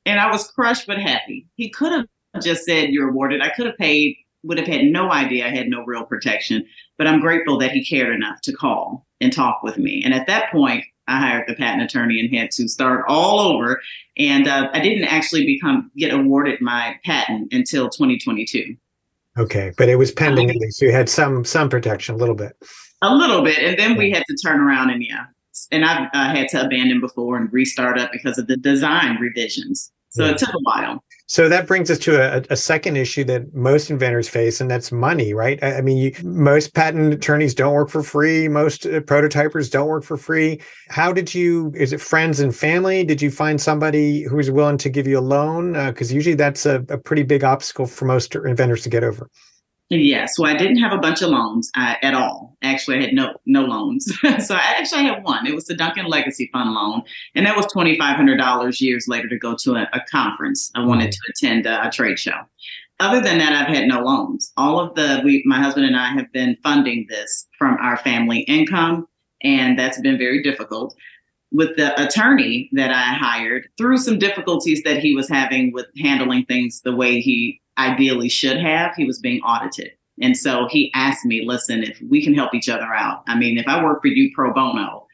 And 0.04 0.18
I 0.18 0.30
was 0.30 0.50
crushed 0.50 0.86
but 0.86 0.98
happy. 0.98 1.46
He 1.54 1.70
could 1.70 1.92
have 1.92 2.06
just 2.42 2.64
said, 2.64 2.90
You're 2.90 3.10
awarded. 3.10 3.40
I 3.40 3.50
could 3.50 3.66
have 3.66 3.78
paid, 3.78 4.16
would 4.42 4.58
have 4.58 4.66
had 4.66 4.84
no 4.86 5.12
idea 5.12 5.46
I 5.46 5.50
had 5.50 5.68
no 5.68 5.84
real 5.84 6.04
protection. 6.04 6.66
But 6.98 7.06
I'm 7.06 7.20
grateful 7.20 7.56
that 7.58 7.70
he 7.70 7.84
cared 7.84 8.14
enough 8.14 8.40
to 8.42 8.52
call 8.52 9.06
and 9.20 9.32
talk 9.32 9.62
with 9.62 9.78
me. 9.78 10.02
And 10.04 10.12
at 10.12 10.26
that 10.26 10.50
point, 10.50 10.84
I 11.12 11.18
hired 11.18 11.48
the 11.48 11.54
patent 11.54 11.82
attorney 11.82 12.20
and 12.20 12.34
had 12.34 12.50
to 12.52 12.68
start 12.68 13.04
all 13.08 13.40
over. 13.40 13.80
And 14.16 14.48
uh, 14.48 14.70
I 14.72 14.80
didn't 14.80 15.04
actually 15.04 15.44
become 15.46 15.90
get 15.96 16.12
awarded 16.12 16.60
my 16.60 16.96
patent 17.04 17.52
until 17.52 17.88
2022. 17.88 18.76
Okay, 19.38 19.72
but 19.78 19.88
it 19.88 19.96
was 19.96 20.12
pending 20.12 20.50
at 20.50 20.56
least. 20.56 20.78
So 20.78 20.86
you 20.86 20.92
had 20.92 21.08
some 21.08 21.44
some 21.44 21.68
protection, 21.68 22.14
a 22.14 22.18
little 22.18 22.34
bit. 22.34 22.56
A 23.00 23.14
little 23.14 23.42
bit, 23.42 23.58
and 23.58 23.78
then 23.78 23.96
we 23.96 24.10
had 24.10 24.22
to 24.28 24.36
turn 24.44 24.60
around 24.60 24.90
and 24.90 25.02
yeah, 25.02 25.24
and 25.70 25.84
I 25.84 26.06
uh, 26.12 26.34
had 26.34 26.48
to 26.50 26.64
abandon 26.64 27.00
before 27.00 27.36
and 27.36 27.52
restart 27.52 27.98
up 27.98 28.12
because 28.12 28.38
of 28.38 28.46
the 28.46 28.56
design 28.56 29.16
revisions. 29.20 29.90
So 30.10 30.24
yeah. 30.24 30.32
it 30.32 30.38
took 30.38 30.50
a 30.50 30.60
while. 30.62 31.02
So 31.26 31.48
that 31.48 31.66
brings 31.66 31.90
us 31.90 31.98
to 32.00 32.20
a, 32.20 32.44
a, 32.50 32.56
second 32.56 32.96
issue 32.96 33.24
that 33.24 33.54
most 33.54 33.90
inventors 33.90 34.28
face, 34.28 34.60
and 34.60 34.70
that's 34.70 34.92
money, 34.92 35.32
right? 35.32 35.58
I, 35.62 35.78
I 35.78 35.80
mean, 35.80 35.96
you, 35.96 36.12
most 36.22 36.74
patent 36.74 37.14
attorneys 37.14 37.54
don't 37.54 37.72
work 37.72 37.88
for 37.88 38.02
free. 38.02 38.48
Most 38.48 38.84
uh, 38.84 39.00
prototypers 39.00 39.70
don't 39.70 39.88
work 39.88 40.04
for 40.04 40.16
free. 40.16 40.60
How 40.88 41.12
did 41.12 41.34
you? 41.34 41.72
Is 41.74 41.92
it 41.92 42.00
friends 42.00 42.40
and 42.40 42.54
family? 42.54 43.04
Did 43.04 43.22
you 43.22 43.30
find 43.30 43.60
somebody 43.60 44.22
who 44.22 44.36
was 44.36 44.50
willing 44.50 44.78
to 44.78 44.90
give 44.90 45.06
you 45.06 45.18
a 45.18 45.20
loan? 45.20 45.72
Because 45.72 46.10
uh, 46.10 46.14
usually 46.14 46.34
that's 46.34 46.66
a, 46.66 46.84
a 46.88 46.98
pretty 46.98 47.22
big 47.22 47.44
obstacle 47.44 47.86
for 47.86 48.04
most 48.04 48.34
inventors 48.34 48.82
to 48.82 48.90
get 48.90 49.04
over. 49.04 49.30
Yeah, 49.94 50.24
so 50.24 50.46
I 50.46 50.56
didn't 50.56 50.78
have 50.78 50.92
a 50.92 50.98
bunch 50.98 51.20
of 51.20 51.28
loans 51.28 51.70
uh, 51.76 51.96
at 52.00 52.14
all. 52.14 52.56
Actually, 52.62 52.96
I 52.96 53.00
had 53.02 53.12
no 53.12 53.34
no 53.44 53.62
loans. 53.62 54.06
so 54.38 54.54
I 54.54 54.76
actually 54.78 55.02
had 55.02 55.22
one. 55.22 55.46
It 55.46 55.54
was 55.54 55.66
the 55.66 55.74
Duncan 55.74 56.06
Legacy 56.06 56.48
Fund 56.50 56.72
loan, 56.72 57.02
and 57.34 57.44
that 57.44 57.56
was 57.56 57.66
twenty 57.66 57.98
five 57.98 58.16
hundred 58.16 58.38
dollars 58.38 58.80
years 58.80 59.06
later 59.06 59.28
to 59.28 59.38
go 59.38 59.54
to 59.64 59.74
a, 59.74 59.82
a 59.92 60.00
conference. 60.10 60.70
I 60.74 60.82
wanted 60.82 61.12
to 61.12 61.18
attend 61.28 61.66
a, 61.66 61.86
a, 61.86 61.90
trade 61.90 62.18
show. 62.18 62.40
Other 63.00 63.20
than 63.20 63.36
that, 63.36 63.52
I've 63.52 63.74
had 63.74 63.86
no 63.86 64.00
loans. 64.00 64.50
All 64.56 64.80
of 64.80 64.94
the 64.94 65.20
we, 65.24 65.42
my 65.44 65.60
husband 65.60 65.84
and 65.84 65.96
I 65.96 66.08
have 66.12 66.32
been 66.32 66.56
funding 66.62 67.04
this 67.10 67.46
from 67.58 67.76
our 67.82 67.98
family 67.98 68.40
income, 68.40 69.06
and 69.42 69.78
that's 69.78 70.00
been 70.00 70.16
very 70.16 70.42
difficult. 70.42 70.94
With 71.50 71.76
the 71.76 72.02
attorney 72.02 72.70
that 72.72 72.90
I 72.90 73.12
hired, 73.12 73.68
through 73.76 73.98
some 73.98 74.18
difficulties 74.18 74.82
that 74.84 75.00
he 75.00 75.14
was 75.14 75.28
having 75.28 75.70
with 75.74 75.86
handling 76.00 76.46
things 76.46 76.80
the 76.80 76.96
way 76.96 77.20
he 77.20 77.60
ideally 77.78 78.28
should 78.28 78.58
have, 78.58 78.94
he 78.94 79.04
was 79.04 79.18
being 79.18 79.40
audited. 79.42 79.92
And 80.20 80.36
so 80.36 80.68
he 80.70 80.90
asked 80.94 81.24
me, 81.24 81.44
listen, 81.46 81.82
if 81.82 82.00
we 82.08 82.22
can 82.22 82.34
help 82.34 82.54
each 82.54 82.68
other 82.68 82.92
out, 82.94 83.22
I 83.26 83.36
mean, 83.36 83.58
if 83.58 83.66
I 83.66 83.82
work 83.82 84.02
for 84.02 84.08
you 84.08 84.30
pro 84.34 84.52
bono, 84.52 85.06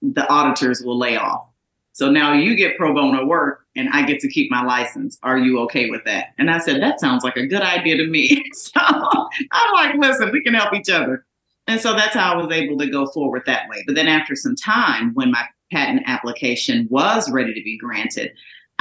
the 0.00 0.28
auditors 0.30 0.82
will 0.82 0.98
lay 0.98 1.16
off. 1.16 1.48
So 1.92 2.10
now 2.10 2.32
you 2.32 2.56
get 2.56 2.78
pro 2.78 2.94
bono 2.94 3.26
work 3.26 3.66
and 3.76 3.88
I 3.92 4.04
get 4.04 4.20
to 4.20 4.28
keep 4.28 4.50
my 4.50 4.64
license. 4.64 5.18
Are 5.22 5.38
you 5.38 5.60
okay 5.60 5.90
with 5.90 6.04
that? 6.04 6.28
And 6.38 6.50
I 6.50 6.58
said, 6.58 6.80
that 6.80 7.00
sounds 7.00 7.22
like 7.22 7.36
a 7.36 7.46
good 7.46 7.60
idea 7.60 7.98
to 7.98 8.06
me. 8.06 8.42
so 8.54 8.80
I'm 8.80 9.72
like, 9.74 9.94
listen, 9.96 10.32
we 10.32 10.42
can 10.42 10.54
help 10.54 10.72
each 10.72 10.90
other. 10.90 11.24
And 11.66 11.80
so 11.80 11.92
that's 11.94 12.14
how 12.14 12.32
I 12.32 12.36
was 12.42 12.52
able 12.52 12.78
to 12.78 12.90
go 12.90 13.06
forward 13.06 13.42
that 13.46 13.68
way. 13.68 13.84
But 13.86 13.94
then 13.94 14.08
after 14.08 14.34
some 14.34 14.56
time, 14.56 15.12
when 15.14 15.30
my 15.30 15.44
patent 15.70 16.02
application 16.06 16.88
was 16.90 17.30
ready 17.30 17.54
to 17.54 17.62
be 17.62 17.78
granted, 17.78 18.32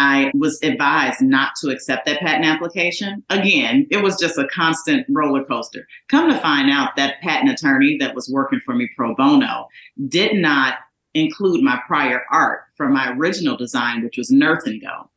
I 0.01 0.31
was 0.34 0.60
advised 0.63 1.22
not 1.22 1.51
to 1.62 1.70
accept 1.70 2.08
that 2.08 2.22
patent 2.22 2.46
application. 2.46 3.24
Again, 3.29 3.86
it 3.91 4.01
was 4.01 4.20
just 4.20 4.36
a 4.36 4.48
constant 4.48 5.05
roller 5.08 5.43
coaster. 5.43 5.88
Come 6.10 6.27
to 6.31 6.39
find 6.39 6.72
out 6.72 6.96
that 6.96 7.22
patent 7.22 7.51
attorney 7.51 7.98
that 8.00 8.15
was 8.15 8.27
working 8.27 8.60
for 8.65 8.74
me 8.74 8.89
pro 8.98 9.13
bono 9.13 9.67
did 10.08 10.38
not 10.38 10.79
include 11.13 11.62
my 11.62 11.79
prior 11.86 12.24
art 12.31 12.62
from 12.75 12.93
my 12.93 13.12
original 13.12 13.55
design, 13.55 14.03
which 14.03 14.17
was 14.17 14.31
Nurse 14.31 14.65
and 14.65 14.81
Go 14.81 15.12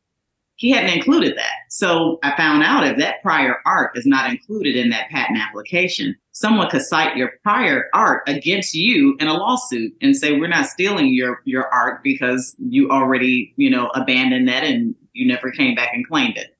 he 0.57 0.71
hadn't 0.71 0.91
included 0.95 1.37
that. 1.37 1.53
So 1.69 2.17
I 2.23 2.35
found 2.37 2.63
out 2.63 2.87
if 2.87 2.97
that 2.97 3.21
prior 3.21 3.57
art 3.65 3.97
is 3.97 4.05
not 4.05 4.29
included 4.29 4.75
in 4.75 4.89
that 4.89 5.09
patent 5.09 5.37
application, 5.37 6.15
someone 6.31 6.69
could 6.69 6.81
cite 6.81 7.17
your 7.17 7.33
prior 7.43 7.89
art 7.93 8.23
against 8.27 8.73
you 8.73 9.17
in 9.19 9.27
a 9.27 9.33
lawsuit 9.33 9.93
and 10.01 10.15
say 10.15 10.39
we're 10.39 10.47
not 10.47 10.67
stealing 10.67 11.13
your 11.13 11.41
your 11.43 11.67
art 11.73 12.03
because 12.03 12.55
you 12.57 12.89
already, 12.89 13.53
you 13.57 13.69
know, 13.69 13.87
abandoned 13.95 14.47
that 14.47 14.63
and 14.63 14.95
you 15.13 15.27
never 15.27 15.51
came 15.51 15.75
back 15.75 15.89
and 15.93 16.07
claimed 16.07 16.37
it. 16.37 16.57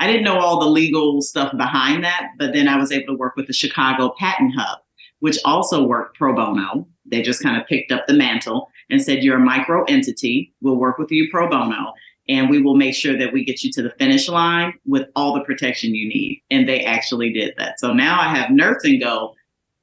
I 0.00 0.06
didn't 0.06 0.24
know 0.24 0.38
all 0.38 0.60
the 0.60 0.66
legal 0.66 1.22
stuff 1.22 1.56
behind 1.56 2.04
that, 2.04 2.30
but 2.38 2.52
then 2.52 2.68
I 2.68 2.76
was 2.76 2.92
able 2.92 3.14
to 3.14 3.18
work 3.18 3.36
with 3.36 3.46
the 3.46 3.52
Chicago 3.52 4.12
Patent 4.18 4.52
Hub, 4.56 4.80
which 5.20 5.38
also 5.44 5.84
worked 5.84 6.18
pro 6.18 6.34
bono. 6.34 6.86
They 7.06 7.22
just 7.22 7.42
kind 7.42 7.60
of 7.60 7.66
picked 7.66 7.92
up 7.92 8.06
the 8.06 8.12
mantle 8.12 8.68
and 8.90 9.00
said, 9.00 9.22
You're 9.22 9.36
a 9.36 9.40
micro 9.40 9.84
entity. 9.84 10.52
We'll 10.60 10.76
work 10.76 10.98
with 10.98 11.12
you 11.12 11.28
pro 11.30 11.48
bono 11.48 11.94
and 12.28 12.50
we 12.50 12.60
will 12.60 12.76
make 12.76 12.94
sure 12.94 13.16
that 13.16 13.32
we 13.32 13.44
get 13.44 13.62
you 13.62 13.70
to 13.72 13.82
the 13.82 13.94
finish 13.98 14.28
line 14.28 14.74
with 14.84 15.08
all 15.14 15.34
the 15.34 15.44
protection 15.44 15.94
you 15.94 16.08
need. 16.08 16.42
And 16.50 16.68
they 16.68 16.84
actually 16.84 17.32
did 17.32 17.54
that. 17.58 17.78
So 17.78 17.92
now 17.92 18.20
I 18.20 18.34
have 18.34 18.50
Nurse 18.50 18.84
and 18.84 19.00
Go 19.00 19.34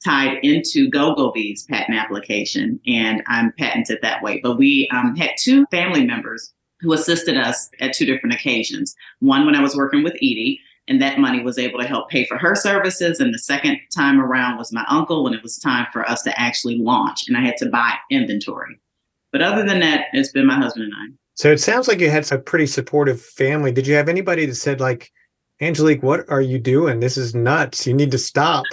tied 0.03 0.39
into 0.43 0.89
GoGoVee's 0.89 1.63
patent 1.63 1.97
application, 1.97 2.79
and 2.85 3.23
I'm 3.27 3.53
patented 3.57 3.99
that 4.01 4.21
way. 4.21 4.41
But 4.43 4.57
we 4.57 4.89
um, 4.91 5.15
had 5.15 5.31
two 5.39 5.65
family 5.71 6.05
members 6.05 6.53
who 6.81 6.91
assisted 6.91 7.37
us 7.37 7.69
at 7.79 7.93
two 7.93 8.05
different 8.05 8.35
occasions. 8.35 8.93
One 9.19 9.45
when 9.45 9.55
I 9.55 9.61
was 9.61 9.77
working 9.77 10.03
with 10.03 10.15
Edie, 10.15 10.59
and 10.89 11.01
that 11.01 11.19
money 11.19 11.41
was 11.41 11.57
able 11.57 11.79
to 11.79 11.87
help 11.87 12.09
pay 12.09 12.25
for 12.25 12.37
her 12.37 12.55
services. 12.55 13.21
And 13.21 13.33
the 13.33 13.39
second 13.39 13.79
time 13.95 14.19
around 14.19 14.57
was 14.57 14.73
my 14.73 14.83
uncle 14.89 15.23
when 15.23 15.33
it 15.33 15.41
was 15.41 15.57
time 15.57 15.87
for 15.93 16.07
us 16.09 16.21
to 16.23 16.39
actually 16.39 16.77
launch, 16.77 17.27
and 17.27 17.37
I 17.37 17.41
had 17.41 17.55
to 17.57 17.69
buy 17.69 17.93
inventory. 18.11 18.77
But 19.31 19.41
other 19.41 19.65
than 19.65 19.79
that, 19.79 20.07
it's 20.11 20.31
been 20.31 20.45
my 20.45 20.57
husband 20.57 20.85
and 20.85 20.93
I. 20.93 21.22
So 21.35 21.51
it 21.51 21.59
sounds 21.59 21.87
like 21.87 21.99
you 21.99 22.09
had 22.09 22.31
a 22.31 22.37
pretty 22.37 22.67
supportive 22.67 23.21
family. 23.21 23.71
Did 23.71 23.87
you 23.87 23.95
have 23.95 24.09
anybody 24.09 24.45
that 24.45 24.55
said 24.55 24.79
like, 24.79 25.11
Angelique, 25.61 26.03
what 26.03 26.29
are 26.29 26.41
you 26.41 26.59
doing? 26.59 26.99
This 26.99 27.17
is 27.17 27.33
nuts. 27.33 27.87
You 27.87 27.93
need 27.93 28.11
to 28.11 28.17
stop. 28.17 28.65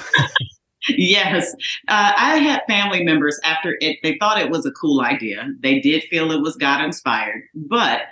yes. 0.89 1.53
Uh, 1.89 2.13
I 2.17 2.37
had 2.39 2.63
family 2.69 3.05
members 3.05 3.39
after 3.45 3.77
it, 3.81 3.99
they 4.03 4.17
thought 4.19 4.41
it 4.41 4.51
was 4.51 4.67
a 4.67 4.73
cool 4.73 5.01
idea. 5.01 5.49
They 5.61 5.81
did 5.81 6.03
feel 6.05 6.31
it 6.33 6.41
was 6.41 6.57
God 6.57 6.83
inspired, 6.83 7.43
but 7.55 8.03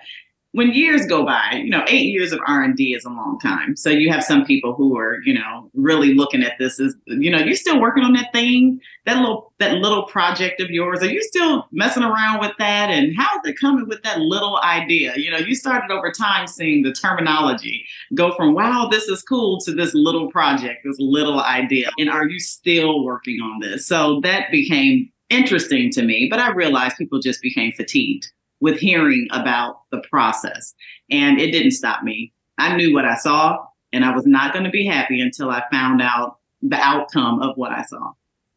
when 0.52 0.72
years 0.72 1.04
go 1.06 1.24
by, 1.24 1.60
you 1.62 1.70
know, 1.70 1.84
eight 1.88 2.06
years 2.06 2.32
of 2.32 2.40
R 2.46 2.62
and 2.62 2.74
D 2.74 2.94
is 2.94 3.04
a 3.04 3.10
long 3.10 3.38
time. 3.40 3.76
So 3.76 3.90
you 3.90 4.10
have 4.10 4.24
some 4.24 4.46
people 4.46 4.74
who 4.74 4.96
are, 4.96 5.18
you 5.24 5.34
know, 5.34 5.70
really 5.74 6.14
looking 6.14 6.42
at 6.42 6.54
this 6.58 6.80
as, 6.80 6.96
you 7.06 7.30
know, 7.30 7.38
you're 7.38 7.54
still 7.54 7.80
working 7.80 8.02
on 8.02 8.14
that 8.14 8.32
thing, 8.32 8.80
that 9.04 9.18
little 9.18 9.52
that 9.58 9.74
little 9.74 10.04
project 10.04 10.60
of 10.60 10.70
yours. 10.70 11.02
Are 11.02 11.10
you 11.10 11.22
still 11.22 11.66
messing 11.70 12.02
around 12.02 12.40
with 12.40 12.52
that? 12.58 12.88
And 12.88 13.14
how's 13.16 13.44
it 13.44 13.60
coming 13.60 13.86
with 13.88 14.02
that 14.04 14.20
little 14.20 14.58
idea? 14.62 15.12
You 15.16 15.30
know, 15.30 15.38
you 15.38 15.54
started 15.54 15.92
over 15.92 16.10
time 16.10 16.46
seeing 16.46 16.82
the 16.82 16.92
terminology 16.92 17.84
go 18.14 18.34
from 18.34 18.54
wow, 18.54 18.88
this 18.90 19.04
is 19.04 19.22
cool 19.22 19.60
to 19.60 19.72
this 19.72 19.92
little 19.94 20.30
project, 20.30 20.80
this 20.84 20.96
little 20.98 21.40
idea. 21.40 21.90
And 21.98 22.08
are 22.08 22.26
you 22.26 22.40
still 22.40 23.04
working 23.04 23.40
on 23.42 23.60
this? 23.60 23.86
So 23.86 24.20
that 24.22 24.50
became 24.50 25.10
interesting 25.28 25.90
to 25.90 26.02
me, 26.02 26.26
but 26.30 26.38
I 26.38 26.52
realized 26.52 26.96
people 26.96 27.20
just 27.20 27.42
became 27.42 27.72
fatigued 27.72 28.30
with 28.60 28.78
hearing 28.78 29.26
about 29.30 29.80
the 29.90 30.02
process. 30.10 30.74
And 31.10 31.40
it 31.40 31.52
didn't 31.52 31.72
stop 31.72 32.02
me. 32.02 32.32
I 32.58 32.76
knew 32.76 32.92
what 32.92 33.04
I 33.04 33.14
saw, 33.14 33.58
and 33.92 34.04
I 34.04 34.14
was 34.14 34.26
not 34.26 34.52
going 34.52 34.64
to 34.64 34.70
be 34.70 34.84
happy 34.84 35.20
until 35.20 35.50
I 35.50 35.62
found 35.70 36.02
out 36.02 36.38
the 36.62 36.76
outcome 36.76 37.40
of 37.40 37.56
what 37.56 37.72
I 37.72 37.82
saw. 37.84 38.12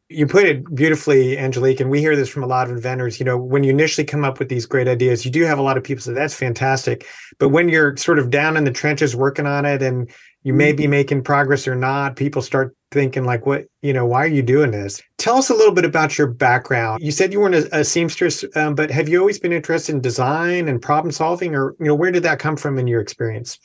You 0.10 0.28
put 0.28 0.44
it 0.44 0.76
beautifully, 0.76 1.38
Angelique, 1.38 1.80
and 1.80 1.90
we 1.90 2.02
hear 2.02 2.18
this 2.18 2.28
from 2.28 2.44
a 2.44 2.48
lot 2.48 2.70
of 2.70 2.76
inventors. 2.76 3.18
You 3.18 3.26
know, 3.26 3.38
when 3.38 3.64
you 3.64 3.70
initially 3.70 4.04
come 4.04 4.26
up 4.26 4.40
with 4.40 4.50
these 4.50 4.66
great 4.66 4.88
ideas, 4.88 5.24
you 5.24 5.32
do 5.32 5.44
have 5.44 5.58
a 5.58 5.62
lot 5.62 5.78
of 5.78 5.84
people 5.84 6.02
say 6.02 6.12
that's 6.12 6.34
fantastic. 6.34 7.08
But 7.38 7.50
when 7.50 7.70
you're 7.70 7.96
sort 7.96 8.20
of 8.20 8.30
down 8.30 8.58
in 8.58 8.66
the 8.66 8.72
trenches 8.72 9.16
working 9.16 9.46
on 9.46 9.66
it 9.66 9.82
and 9.82 10.10
you 10.44 10.54
may 10.54 10.74
be 10.74 10.84
mm-hmm. 10.84 10.92
making 10.92 11.24
progress 11.24 11.66
or 11.66 11.76
not, 11.76 12.18
people 12.18 12.42
start 12.42 12.76
thinking 12.92 13.24
like 13.24 13.46
what 13.46 13.66
you 13.82 13.94
know 13.94 14.06
why 14.06 14.24
are 14.24 14.28
you 14.28 14.42
doing 14.42 14.72
this? 14.72 15.02
Tell 15.18 15.38
us 15.38 15.50
a 15.50 15.56
little 15.56 15.74
bit 15.74 15.86
about 15.86 16.18
your 16.18 16.28
background. 16.28 17.02
You 17.02 17.12
said 17.12 17.34
you 17.34 17.40
weren't 17.40 17.56
a, 17.56 17.80
a 17.80 17.84
seamstress 17.84 18.44
um, 18.56 18.76
but 18.76 18.92
have 18.92 19.10
you 19.10 19.20
always 19.20 19.40
been 19.40 19.54
interested 19.54 19.96
in 19.96 20.02
design 20.02 20.68
and 20.68 20.82
problem 20.82 21.12
solving 21.12 21.56
or 21.56 21.76
you 21.80 21.86
know 21.86 21.96
where 21.96 22.12
did 22.12 22.24
that 22.24 22.40
come 22.40 22.58
from 22.58 22.78
in 22.78 22.88
your 22.88 23.02
experience? 23.02 23.58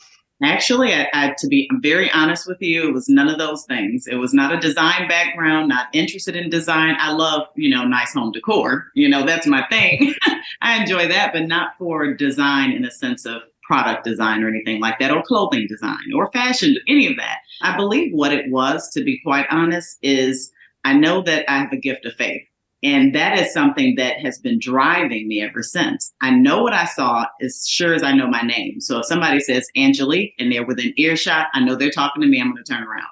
Actually 0.42 0.92
I, 0.92 1.08
I, 1.14 1.34
to 1.38 1.48
be 1.48 1.68
very 1.80 2.10
honest 2.12 2.46
with 2.46 2.58
you 2.60 2.88
it 2.88 2.92
was 2.92 3.08
none 3.08 3.28
of 3.28 3.38
those 3.38 3.64
things. 3.64 4.06
It 4.06 4.16
was 4.16 4.32
not 4.32 4.52
a 4.52 4.60
design 4.60 5.08
background 5.08 5.68
not 5.68 5.88
interested 5.92 6.36
in 6.36 6.48
design. 6.48 6.96
I 6.98 7.12
love 7.12 7.48
you 7.56 7.68
know 7.68 7.84
nice 7.84 8.14
home 8.14 8.32
decor. 8.32 8.86
You 8.94 9.08
know 9.08 9.26
that's 9.26 9.46
my 9.46 9.66
thing. 9.68 10.14
I 10.62 10.80
enjoy 10.80 11.08
that 11.08 11.32
but 11.32 11.46
not 11.46 11.70
for 11.78 12.14
design 12.14 12.72
in 12.72 12.84
a 12.84 12.90
sense 12.90 13.26
of 13.26 13.42
product 13.66 14.04
design 14.04 14.42
or 14.42 14.48
anything 14.48 14.80
like 14.80 14.98
that, 15.00 15.10
or 15.10 15.22
clothing 15.22 15.66
design 15.68 16.12
or 16.14 16.30
fashion, 16.32 16.76
any 16.86 17.06
of 17.06 17.16
that. 17.16 17.38
I 17.62 17.76
believe 17.76 18.12
what 18.12 18.32
it 18.32 18.50
was, 18.50 18.90
to 18.90 19.04
be 19.04 19.20
quite 19.24 19.46
honest, 19.50 19.98
is 20.02 20.50
I 20.84 20.92
know 20.94 21.22
that 21.22 21.50
I 21.50 21.58
have 21.58 21.72
a 21.72 21.76
gift 21.76 22.04
of 22.04 22.14
faith. 22.14 22.42
And 22.82 23.14
that 23.14 23.38
is 23.38 23.52
something 23.52 23.94
that 23.96 24.20
has 24.20 24.38
been 24.38 24.58
driving 24.60 25.26
me 25.26 25.42
ever 25.42 25.62
since. 25.62 26.12
I 26.20 26.30
know 26.30 26.62
what 26.62 26.74
I 26.74 26.84
saw 26.84 27.24
as 27.40 27.66
sure 27.66 27.94
as 27.94 28.02
I 28.02 28.12
know 28.12 28.28
my 28.28 28.42
name. 28.42 28.80
So 28.80 28.98
if 28.98 29.06
somebody 29.06 29.40
says 29.40 29.66
Angelique 29.76 30.34
and 30.38 30.52
they're 30.52 30.66
within 30.66 30.92
earshot, 30.96 31.48
I 31.54 31.60
know 31.60 31.74
they're 31.74 31.90
talking 31.90 32.22
to 32.22 32.28
me, 32.28 32.40
I'm 32.40 32.52
going 32.52 32.62
to 32.62 32.72
turn 32.72 32.84
around. 32.84 33.06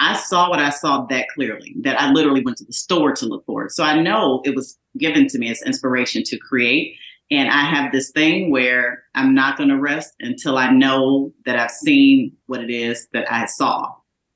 I 0.00 0.16
saw 0.16 0.48
what 0.48 0.60
I 0.60 0.70
saw 0.70 1.04
that 1.06 1.26
clearly, 1.34 1.74
that 1.80 2.00
I 2.00 2.12
literally 2.12 2.42
went 2.42 2.56
to 2.58 2.64
the 2.64 2.72
store 2.72 3.12
to 3.16 3.26
look 3.26 3.44
for 3.44 3.64
it. 3.66 3.72
So 3.72 3.82
I 3.82 4.00
know 4.00 4.40
it 4.44 4.54
was 4.54 4.78
given 4.96 5.26
to 5.28 5.38
me 5.38 5.50
as 5.50 5.60
inspiration 5.62 6.22
to 6.24 6.38
create. 6.38 6.94
And 7.30 7.50
I 7.50 7.62
have 7.64 7.92
this 7.92 8.10
thing 8.10 8.50
where 8.50 9.04
I'm 9.14 9.34
not 9.34 9.58
going 9.58 9.68
to 9.68 9.78
rest 9.78 10.14
until 10.20 10.56
I 10.56 10.70
know 10.70 11.32
that 11.44 11.58
I've 11.58 11.70
seen 11.70 12.32
what 12.46 12.62
it 12.62 12.70
is 12.70 13.06
that 13.12 13.30
I 13.30 13.44
saw. 13.46 13.94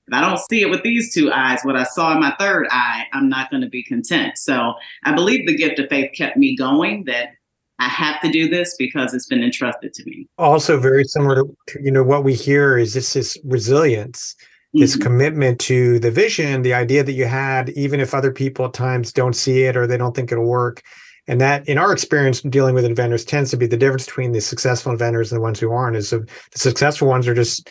If 0.08 0.14
I 0.14 0.20
don't 0.20 0.38
see 0.38 0.60
it 0.60 0.68
with 0.68 0.82
these 0.82 1.14
two 1.14 1.32
eyes, 1.32 1.60
what 1.62 1.76
I 1.76 1.84
saw 1.84 2.12
in 2.12 2.20
my 2.20 2.34
third 2.38 2.66
eye, 2.70 3.04
I'm 3.12 3.28
not 3.28 3.50
going 3.50 3.62
to 3.62 3.68
be 3.68 3.82
content. 3.82 4.36
So 4.36 4.74
I 5.04 5.12
believe 5.12 5.46
the 5.46 5.56
gift 5.56 5.78
of 5.78 5.88
faith 5.88 6.10
kept 6.14 6.36
me 6.36 6.56
going 6.56 7.04
that 7.04 7.30
I 7.78 7.88
have 7.88 8.20
to 8.20 8.30
do 8.30 8.48
this 8.48 8.76
because 8.78 9.14
it's 9.14 9.26
been 9.26 9.42
entrusted 9.42 9.94
to 9.94 10.04
me. 10.04 10.28
Also, 10.38 10.78
very 10.78 11.04
similar 11.04 11.44
to, 11.68 11.82
you 11.82 11.90
know, 11.90 12.02
what 12.02 12.24
we 12.24 12.34
hear 12.34 12.76
is 12.76 12.94
this 12.94 13.14
this 13.14 13.38
resilience, 13.44 14.36
this 14.74 14.92
mm-hmm. 14.94 15.02
commitment 15.02 15.60
to 15.60 15.98
the 16.00 16.10
vision, 16.10 16.62
the 16.62 16.74
idea 16.74 17.02
that 17.02 17.12
you 17.12 17.24
had, 17.24 17.70
even 17.70 17.98
if 17.98 18.12
other 18.12 18.32
people 18.32 18.66
at 18.66 18.74
times 18.74 19.12
don't 19.12 19.34
see 19.34 19.62
it 19.62 19.76
or 19.76 19.86
they 19.86 19.96
don't 19.96 20.14
think 20.14 20.30
it'll 20.30 20.44
work 20.44 20.82
And 21.28 21.40
that, 21.40 21.68
in 21.68 21.78
our 21.78 21.92
experience 21.92 22.40
dealing 22.40 22.74
with 22.74 22.84
inventors, 22.84 23.24
tends 23.24 23.50
to 23.52 23.56
be 23.56 23.66
the 23.66 23.76
difference 23.76 24.06
between 24.06 24.32
the 24.32 24.40
successful 24.40 24.90
inventors 24.90 25.30
and 25.30 25.38
the 25.38 25.42
ones 25.42 25.60
who 25.60 25.70
aren't. 25.70 25.96
Is 25.96 26.10
the 26.10 26.26
successful 26.54 27.08
ones 27.08 27.28
are 27.28 27.34
just 27.34 27.70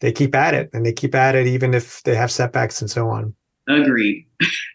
they 0.00 0.12
keep 0.12 0.34
at 0.34 0.54
it 0.54 0.70
and 0.72 0.84
they 0.84 0.92
keep 0.92 1.14
at 1.14 1.34
it 1.34 1.46
even 1.46 1.74
if 1.74 2.02
they 2.02 2.14
have 2.14 2.30
setbacks 2.30 2.80
and 2.80 2.90
so 2.90 3.08
on. 3.08 3.34
Agreed. 3.68 4.26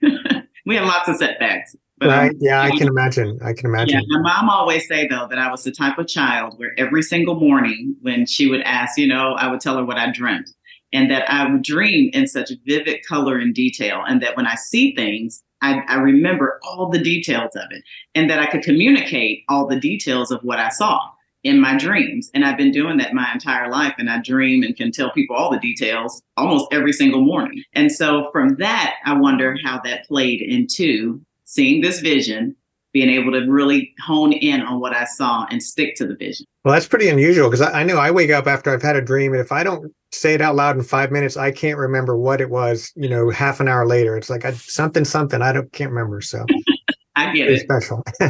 we 0.65 0.75
have 0.75 0.85
lots 0.85 1.09
of 1.09 1.17
setbacks. 1.17 1.75
But 1.97 2.09
right. 2.09 2.31
Um, 2.31 2.37
yeah, 2.39 2.61
I 2.61 2.71
can 2.71 2.87
imagine. 2.95 3.39
I 3.43 3.53
can 3.53 3.67
imagine. 3.67 3.99
Yeah, 3.99 4.19
my 4.19 4.21
mom 4.21 4.49
always 4.49 4.87
say 4.87 5.07
though 5.07 5.27
that 5.29 5.37
I 5.37 5.49
was 5.49 5.63
the 5.63 5.71
type 5.71 5.97
of 5.97 6.07
child 6.07 6.57
where 6.57 6.71
every 6.77 7.01
single 7.01 7.39
morning 7.39 7.95
when 8.01 8.25
she 8.25 8.49
would 8.49 8.61
ask, 8.61 8.97
you 8.97 9.07
know, 9.07 9.33
I 9.33 9.47
would 9.47 9.61
tell 9.61 9.77
her 9.77 9.85
what 9.85 9.97
I 9.97 10.11
dreamt 10.11 10.49
and 10.93 11.09
that 11.11 11.29
I 11.31 11.49
would 11.49 11.61
dream 11.61 12.09
in 12.13 12.27
such 12.27 12.51
vivid 12.65 13.05
color 13.05 13.37
and 13.37 13.53
detail. 13.53 14.03
And 14.07 14.21
that 14.21 14.37
when 14.37 14.47
I 14.47 14.55
see 14.55 14.95
things, 14.95 15.41
I, 15.61 15.79
I 15.87 15.95
remember 15.95 16.59
all 16.63 16.89
the 16.89 17.01
details 17.01 17.55
of 17.55 17.71
it 17.71 17.83
and 18.13 18.29
that 18.29 18.39
I 18.39 18.45
could 18.45 18.63
communicate 18.63 19.43
all 19.49 19.67
the 19.67 19.79
details 19.79 20.31
of 20.31 20.41
what 20.43 20.59
I 20.59 20.69
saw 20.69 21.09
in 21.43 21.61
my 21.61 21.77
dreams. 21.77 22.29
And 22.33 22.43
I've 22.43 22.57
been 22.57 22.71
doing 22.71 22.97
that 22.97 23.13
my 23.13 23.31
entire 23.31 23.69
life. 23.69 23.93
And 23.97 24.09
I 24.09 24.19
dream 24.19 24.63
and 24.63 24.75
can 24.75 24.91
tell 24.91 25.11
people 25.11 25.35
all 25.35 25.51
the 25.51 25.59
details 25.59 26.21
almost 26.35 26.65
every 26.71 26.91
single 26.91 27.21
morning. 27.21 27.63
And 27.73 27.91
so 27.91 28.29
from 28.31 28.55
that, 28.57 28.95
I 29.05 29.13
wonder 29.13 29.55
how 29.63 29.79
that 29.83 30.05
played 30.07 30.41
into 30.41 31.21
seeing 31.43 31.81
this 31.81 31.99
vision, 31.99 32.55
being 32.95 33.09
able 33.09 33.29
to 33.29 33.41
really 33.41 33.93
hone 33.99 34.31
in 34.31 34.61
on 34.61 34.79
what 34.79 34.95
I 34.95 35.03
saw 35.03 35.45
and 35.51 35.61
stick 35.61 35.95
to 35.95 36.07
the 36.07 36.15
vision. 36.15 36.45
Well, 36.63 36.73
that's 36.73 36.87
pretty 36.87 37.09
unusual 37.09 37.49
because 37.49 37.59
I, 37.59 37.81
I, 37.81 37.83
know 37.83 37.97
I 37.97 38.09
wake 38.09 38.31
up 38.31 38.47
after 38.47 38.71
I've 38.71 38.81
had 38.81 38.95
a 38.95 39.01
dream, 39.01 39.33
and 39.33 39.41
if 39.41 39.51
I 39.51 39.65
don't 39.65 39.93
say 40.13 40.33
it 40.33 40.39
out 40.39 40.55
loud 40.55 40.77
in 40.77 40.81
five 40.81 41.11
minutes, 41.11 41.35
I 41.35 41.51
can't 41.51 41.77
remember 41.77 42.17
what 42.17 42.39
it 42.39 42.49
was. 42.49 42.93
You 42.95 43.09
know, 43.09 43.29
half 43.31 43.59
an 43.59 43.67
hour 43.67 43.85
later, 43.85 44.15
it's 44.15 44.29
like 44.29 44.45
I, 44.45 44.53
something, 44.53 45.03
something. 45.03 45.41
I 45.41 45.51
don't 45.51 45.69
can't 45.73 45.91
remember. 45.91 46.21
So. 46.21 46.45
I 47.17 47.33
get 47.33 47.49
it. 47.49 47.59
Special. 47.61 48.01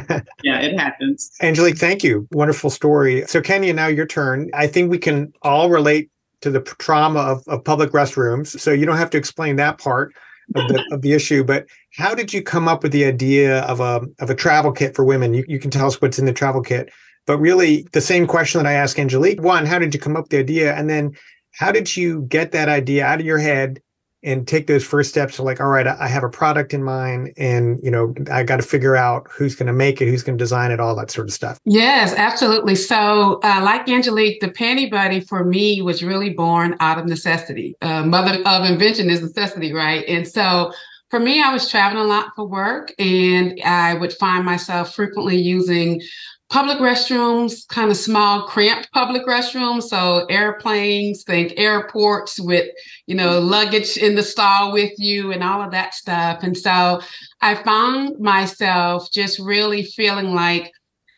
yeah, 0.44 0.60
it 0.62 0.80
happens. 0.80 1.32
Angelique, 1.42 1.78
thank 1.78 2.04
you. 2.04 2.28
Wonderful 2.32 2.72
story. 2.72 3.24
So, 3.28 3.42
Kenya, 3.42 3.74
now 3.74 3.88
your 3.88 4.06
turn. 4.06 4.50
I 4.54 4.66
think 4.66 4.92
we 4.92 5.00
can 5.00 5.32
all 5.44 5.70
relate 5.70 6.10
to 6.42 6.52
the 6.52 6.62
trauma 6.62 7.20
of, 7.20 7.44
of 7.48 7.64
public 7.64 7.92
restrooms. 7.92 8.60
So, 8.60 8.72
you 8.72 8.86
don't 8.86 8.98
have 8.98 9.10
to 9.12 9.18
explain 9.18 9.56
that 9.56 9.80
part 9.80 10.14
of 10.54 10.68
the, 10.68 10.86
of 10.92 11.02
the 11.02 11.14
issue, 11.14 11.44
but 11.44 11.66
how 11.98 12.14
did 12.14 12.34
you 12.34 12.42
come 12.42 12.68
up 12.68 12.84
with 12.84 12.92
the 12.92 13.06
idea 13.06 13.62
of 13.62 13.80
a 13.80 14.02
of 14.20 14.30
a 14.30 14.36
travel 14.36 14.72
kit 14.72 14.96
for 14.96 15.04
women? 15.04 15.34
You, 15.34 15.44
you 15.48 15.60
can 15.60 15.72
tell 15.72 15.88
us 15.88 16.02
what's 16.02 16.20
in 16.20 16.26
the 16.26 16.34
travel 16.34 16.62
kit, 16.62 16.92
but 17.26 17.40
really 17.40 17.88
the 17.94 18.02
same 18.02 18.28
question 18.28 18.62
that 18.62 18.70
I 18.70 18.74
asked 18.74 19.00
Angelique: 19.00 19.42
one, 19.42 19.66
how 19.66 19.80
did 19.80 19.94
you 19.94 20.00
come 20.00 20.16
up 20.16 20.26
with 20.26 20.32
the 20.32 20.40
idea, 20.40 20.76
and 20.76 20.90
then 20.90 21.16
how 21.54 21.72
did 21.72 21.96
you 21.96 22.24
get 22.24 22.52
that 22.52 22.70
idea 22.70 23.06
out 23.06 23.20
of 23.20 23.26
your 23.26 23.38
head 23.38 23.82
and 24.26 24.48
take 24.48 24.68
those 24.68 24.84
first 24.84 25.10
steps 25.10 25.36
to 25.36 25.44
like, 25.44 25.62
all 25.62 25.68
right, 25.68 25.88
I 25.88 26.08
have 26.08 26.24
a 26.24 26.30
product 26.30 26.74
in 26.74 26.84
mind, 26.84 27.34
and 27.38 27.80
you 27.84 27.92
know, 27.92 28.14
I 28.32 28.44
got 28.44 28.58
to 28.58 28.64
figure 28.64 28.96
out 28.96 29.28
who's 29.30 29.56
going 29.56 29.68
to 29.68 29.74
make 29.74 30.02
it, 30.02 30.08
who's 30.08 30.24
going 30.24 30.38
to 30.38 30.44
design 30.44 30.72
it, 30.72 30.80
all 30.80 30.96
that 30.96 31.12
sort 31.12 31.28
of 31.28 31.34
stuff. 31.34 31.60
Yes, 31.66 32.14
absolutely. 32.18 32.76
So, 32.76 33.40
uh, 33.44 33.62
like 33.64 33.88
Angelique, 33.88 34.42
the 34.42 34.50
Panty 34.50 34.90
Buddy 34.90 35.20
for 35.20 35.46
me 35.46 35.82
was 35.82 36.04
really 36.04 36.32
born 36.32 36.76
out 36.80 36.98
of 36.98 37.06
necessity. 37.06 37.76
Uh, 37.82 38.04
mother 38.04 38.42
of 38.46 38.66
invention 38.66 39.10
is 39.10 39.22
necessity, 39.22 39.72
right? 39.72 40.04
And 40.08 40.28
so 40.28 40.72
for 41.10 41.20
me, 41.20 41.42
I 41.42 41.54
was 41.54 41.70
traveling 41.70 42.04
a 42.04 42.08
lot 42.08 42.32
for 42.36 42.46
work, 42.46 42.92
and 43.00 43.60
I 43.64 43.94
would 43.94 44.14
find 44.14 44.44
myself 44.44 44.96
frequently 44.96 45.38
using 45.38 46.02
public 46.50 46.78
restrooms, 46.78 47.68
kind 47.68 47.90
of 47.90 47.98
small, 47.98 48.44
cramped 48.44 48.92
public 48.92 49.26
restrooms. 49.26 49.84
So 49.84 50.26
airplanes, 50.30 51.24
think 51.24 51.54
airports 51.58 52.40
with, 52.40 52.70
you 53.08 53.16
know, 53.16 53.40
luggage 53.40 53.98
in 53.98 54.16
the 54.16 54.24
stall 54.24 54.72
with 54.72 54.94
you 54.98 55.32
and 55.32 55.44
all 55.44 55.62
of 55.62 55.72
that 55.72 55.94
stuff. 55.94 56.44
And 56.44 56.58
so 56.58 57.02
I 57.42 57.56
found 57.56 58.20
myself 58.20 59.12
just 59.12 59.40
really 59.40 59.84
feeling 59.84 60.34
like 60.34 60.72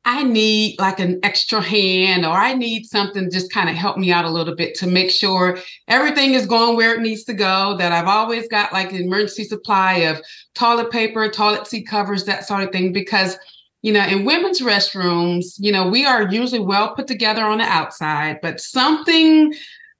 I 0.10 0.24
need 0.24 0.80
like 0.80 1.02
an 1.02 1.20
extra 1.22 1.60
hand 1.60 2.26
or 2.26 2.32
I 2.32 2.54
need 2.54 2.86
something 2.86 3.30
just 3.30 3.52
kind 3.52 3.70
of 3.70 3.76
help 3.76 3.98
me 3.98 4.10
out 4.10 4.24
a 4.24 4.30
little 4.30 4.56
bit 4.56 4.74
to 4.76 4.88
make 4.88 5.12
sure 5.12 5.60
everything 5.90 6.34
is 6.34 6.46
going 6.46 6.78
where 6.78 6.96
it 6.96 7.02
needs 7.02 7.26
to 7.26 7.34
go. 7.34 7.76
That 7.78 7.92
I've 7.92 8.08
always 8.08 8.48
got 8.48 8.72
like 8.72 8.94
an 8.94 9.02
emergency 9.02 9.44
supply 9.44 9.96
of 9.96 10.22
toilet 10.56 10.92
paper, 10.92 11.30
toilet 11.30 11.68
seat 11.68 11.88
covers, 11.88 12.24
that 12.24 12.48
sort 12.48 12.64
of 12.64 12.72
thing. 12.72 12.94
Because, 12.94 13.38
you 13.88 13.94
know, 13.94 14.06
in 14.06 14.26
women's 14.26 14.60
restrooms, 14.60 15.54
you 15.60 15.72
know, 15.72 15.88
we 15.88 16.04
are 16.04 16.28
usually 16.30 16.60
well 16.60 16.94
put 16.94 17.08
together 17.08 17.46
on 17.46 17.60
the 17.60 17.64
outside, 17.64 18.38
but 18.42 18.60
something 18.60 19.54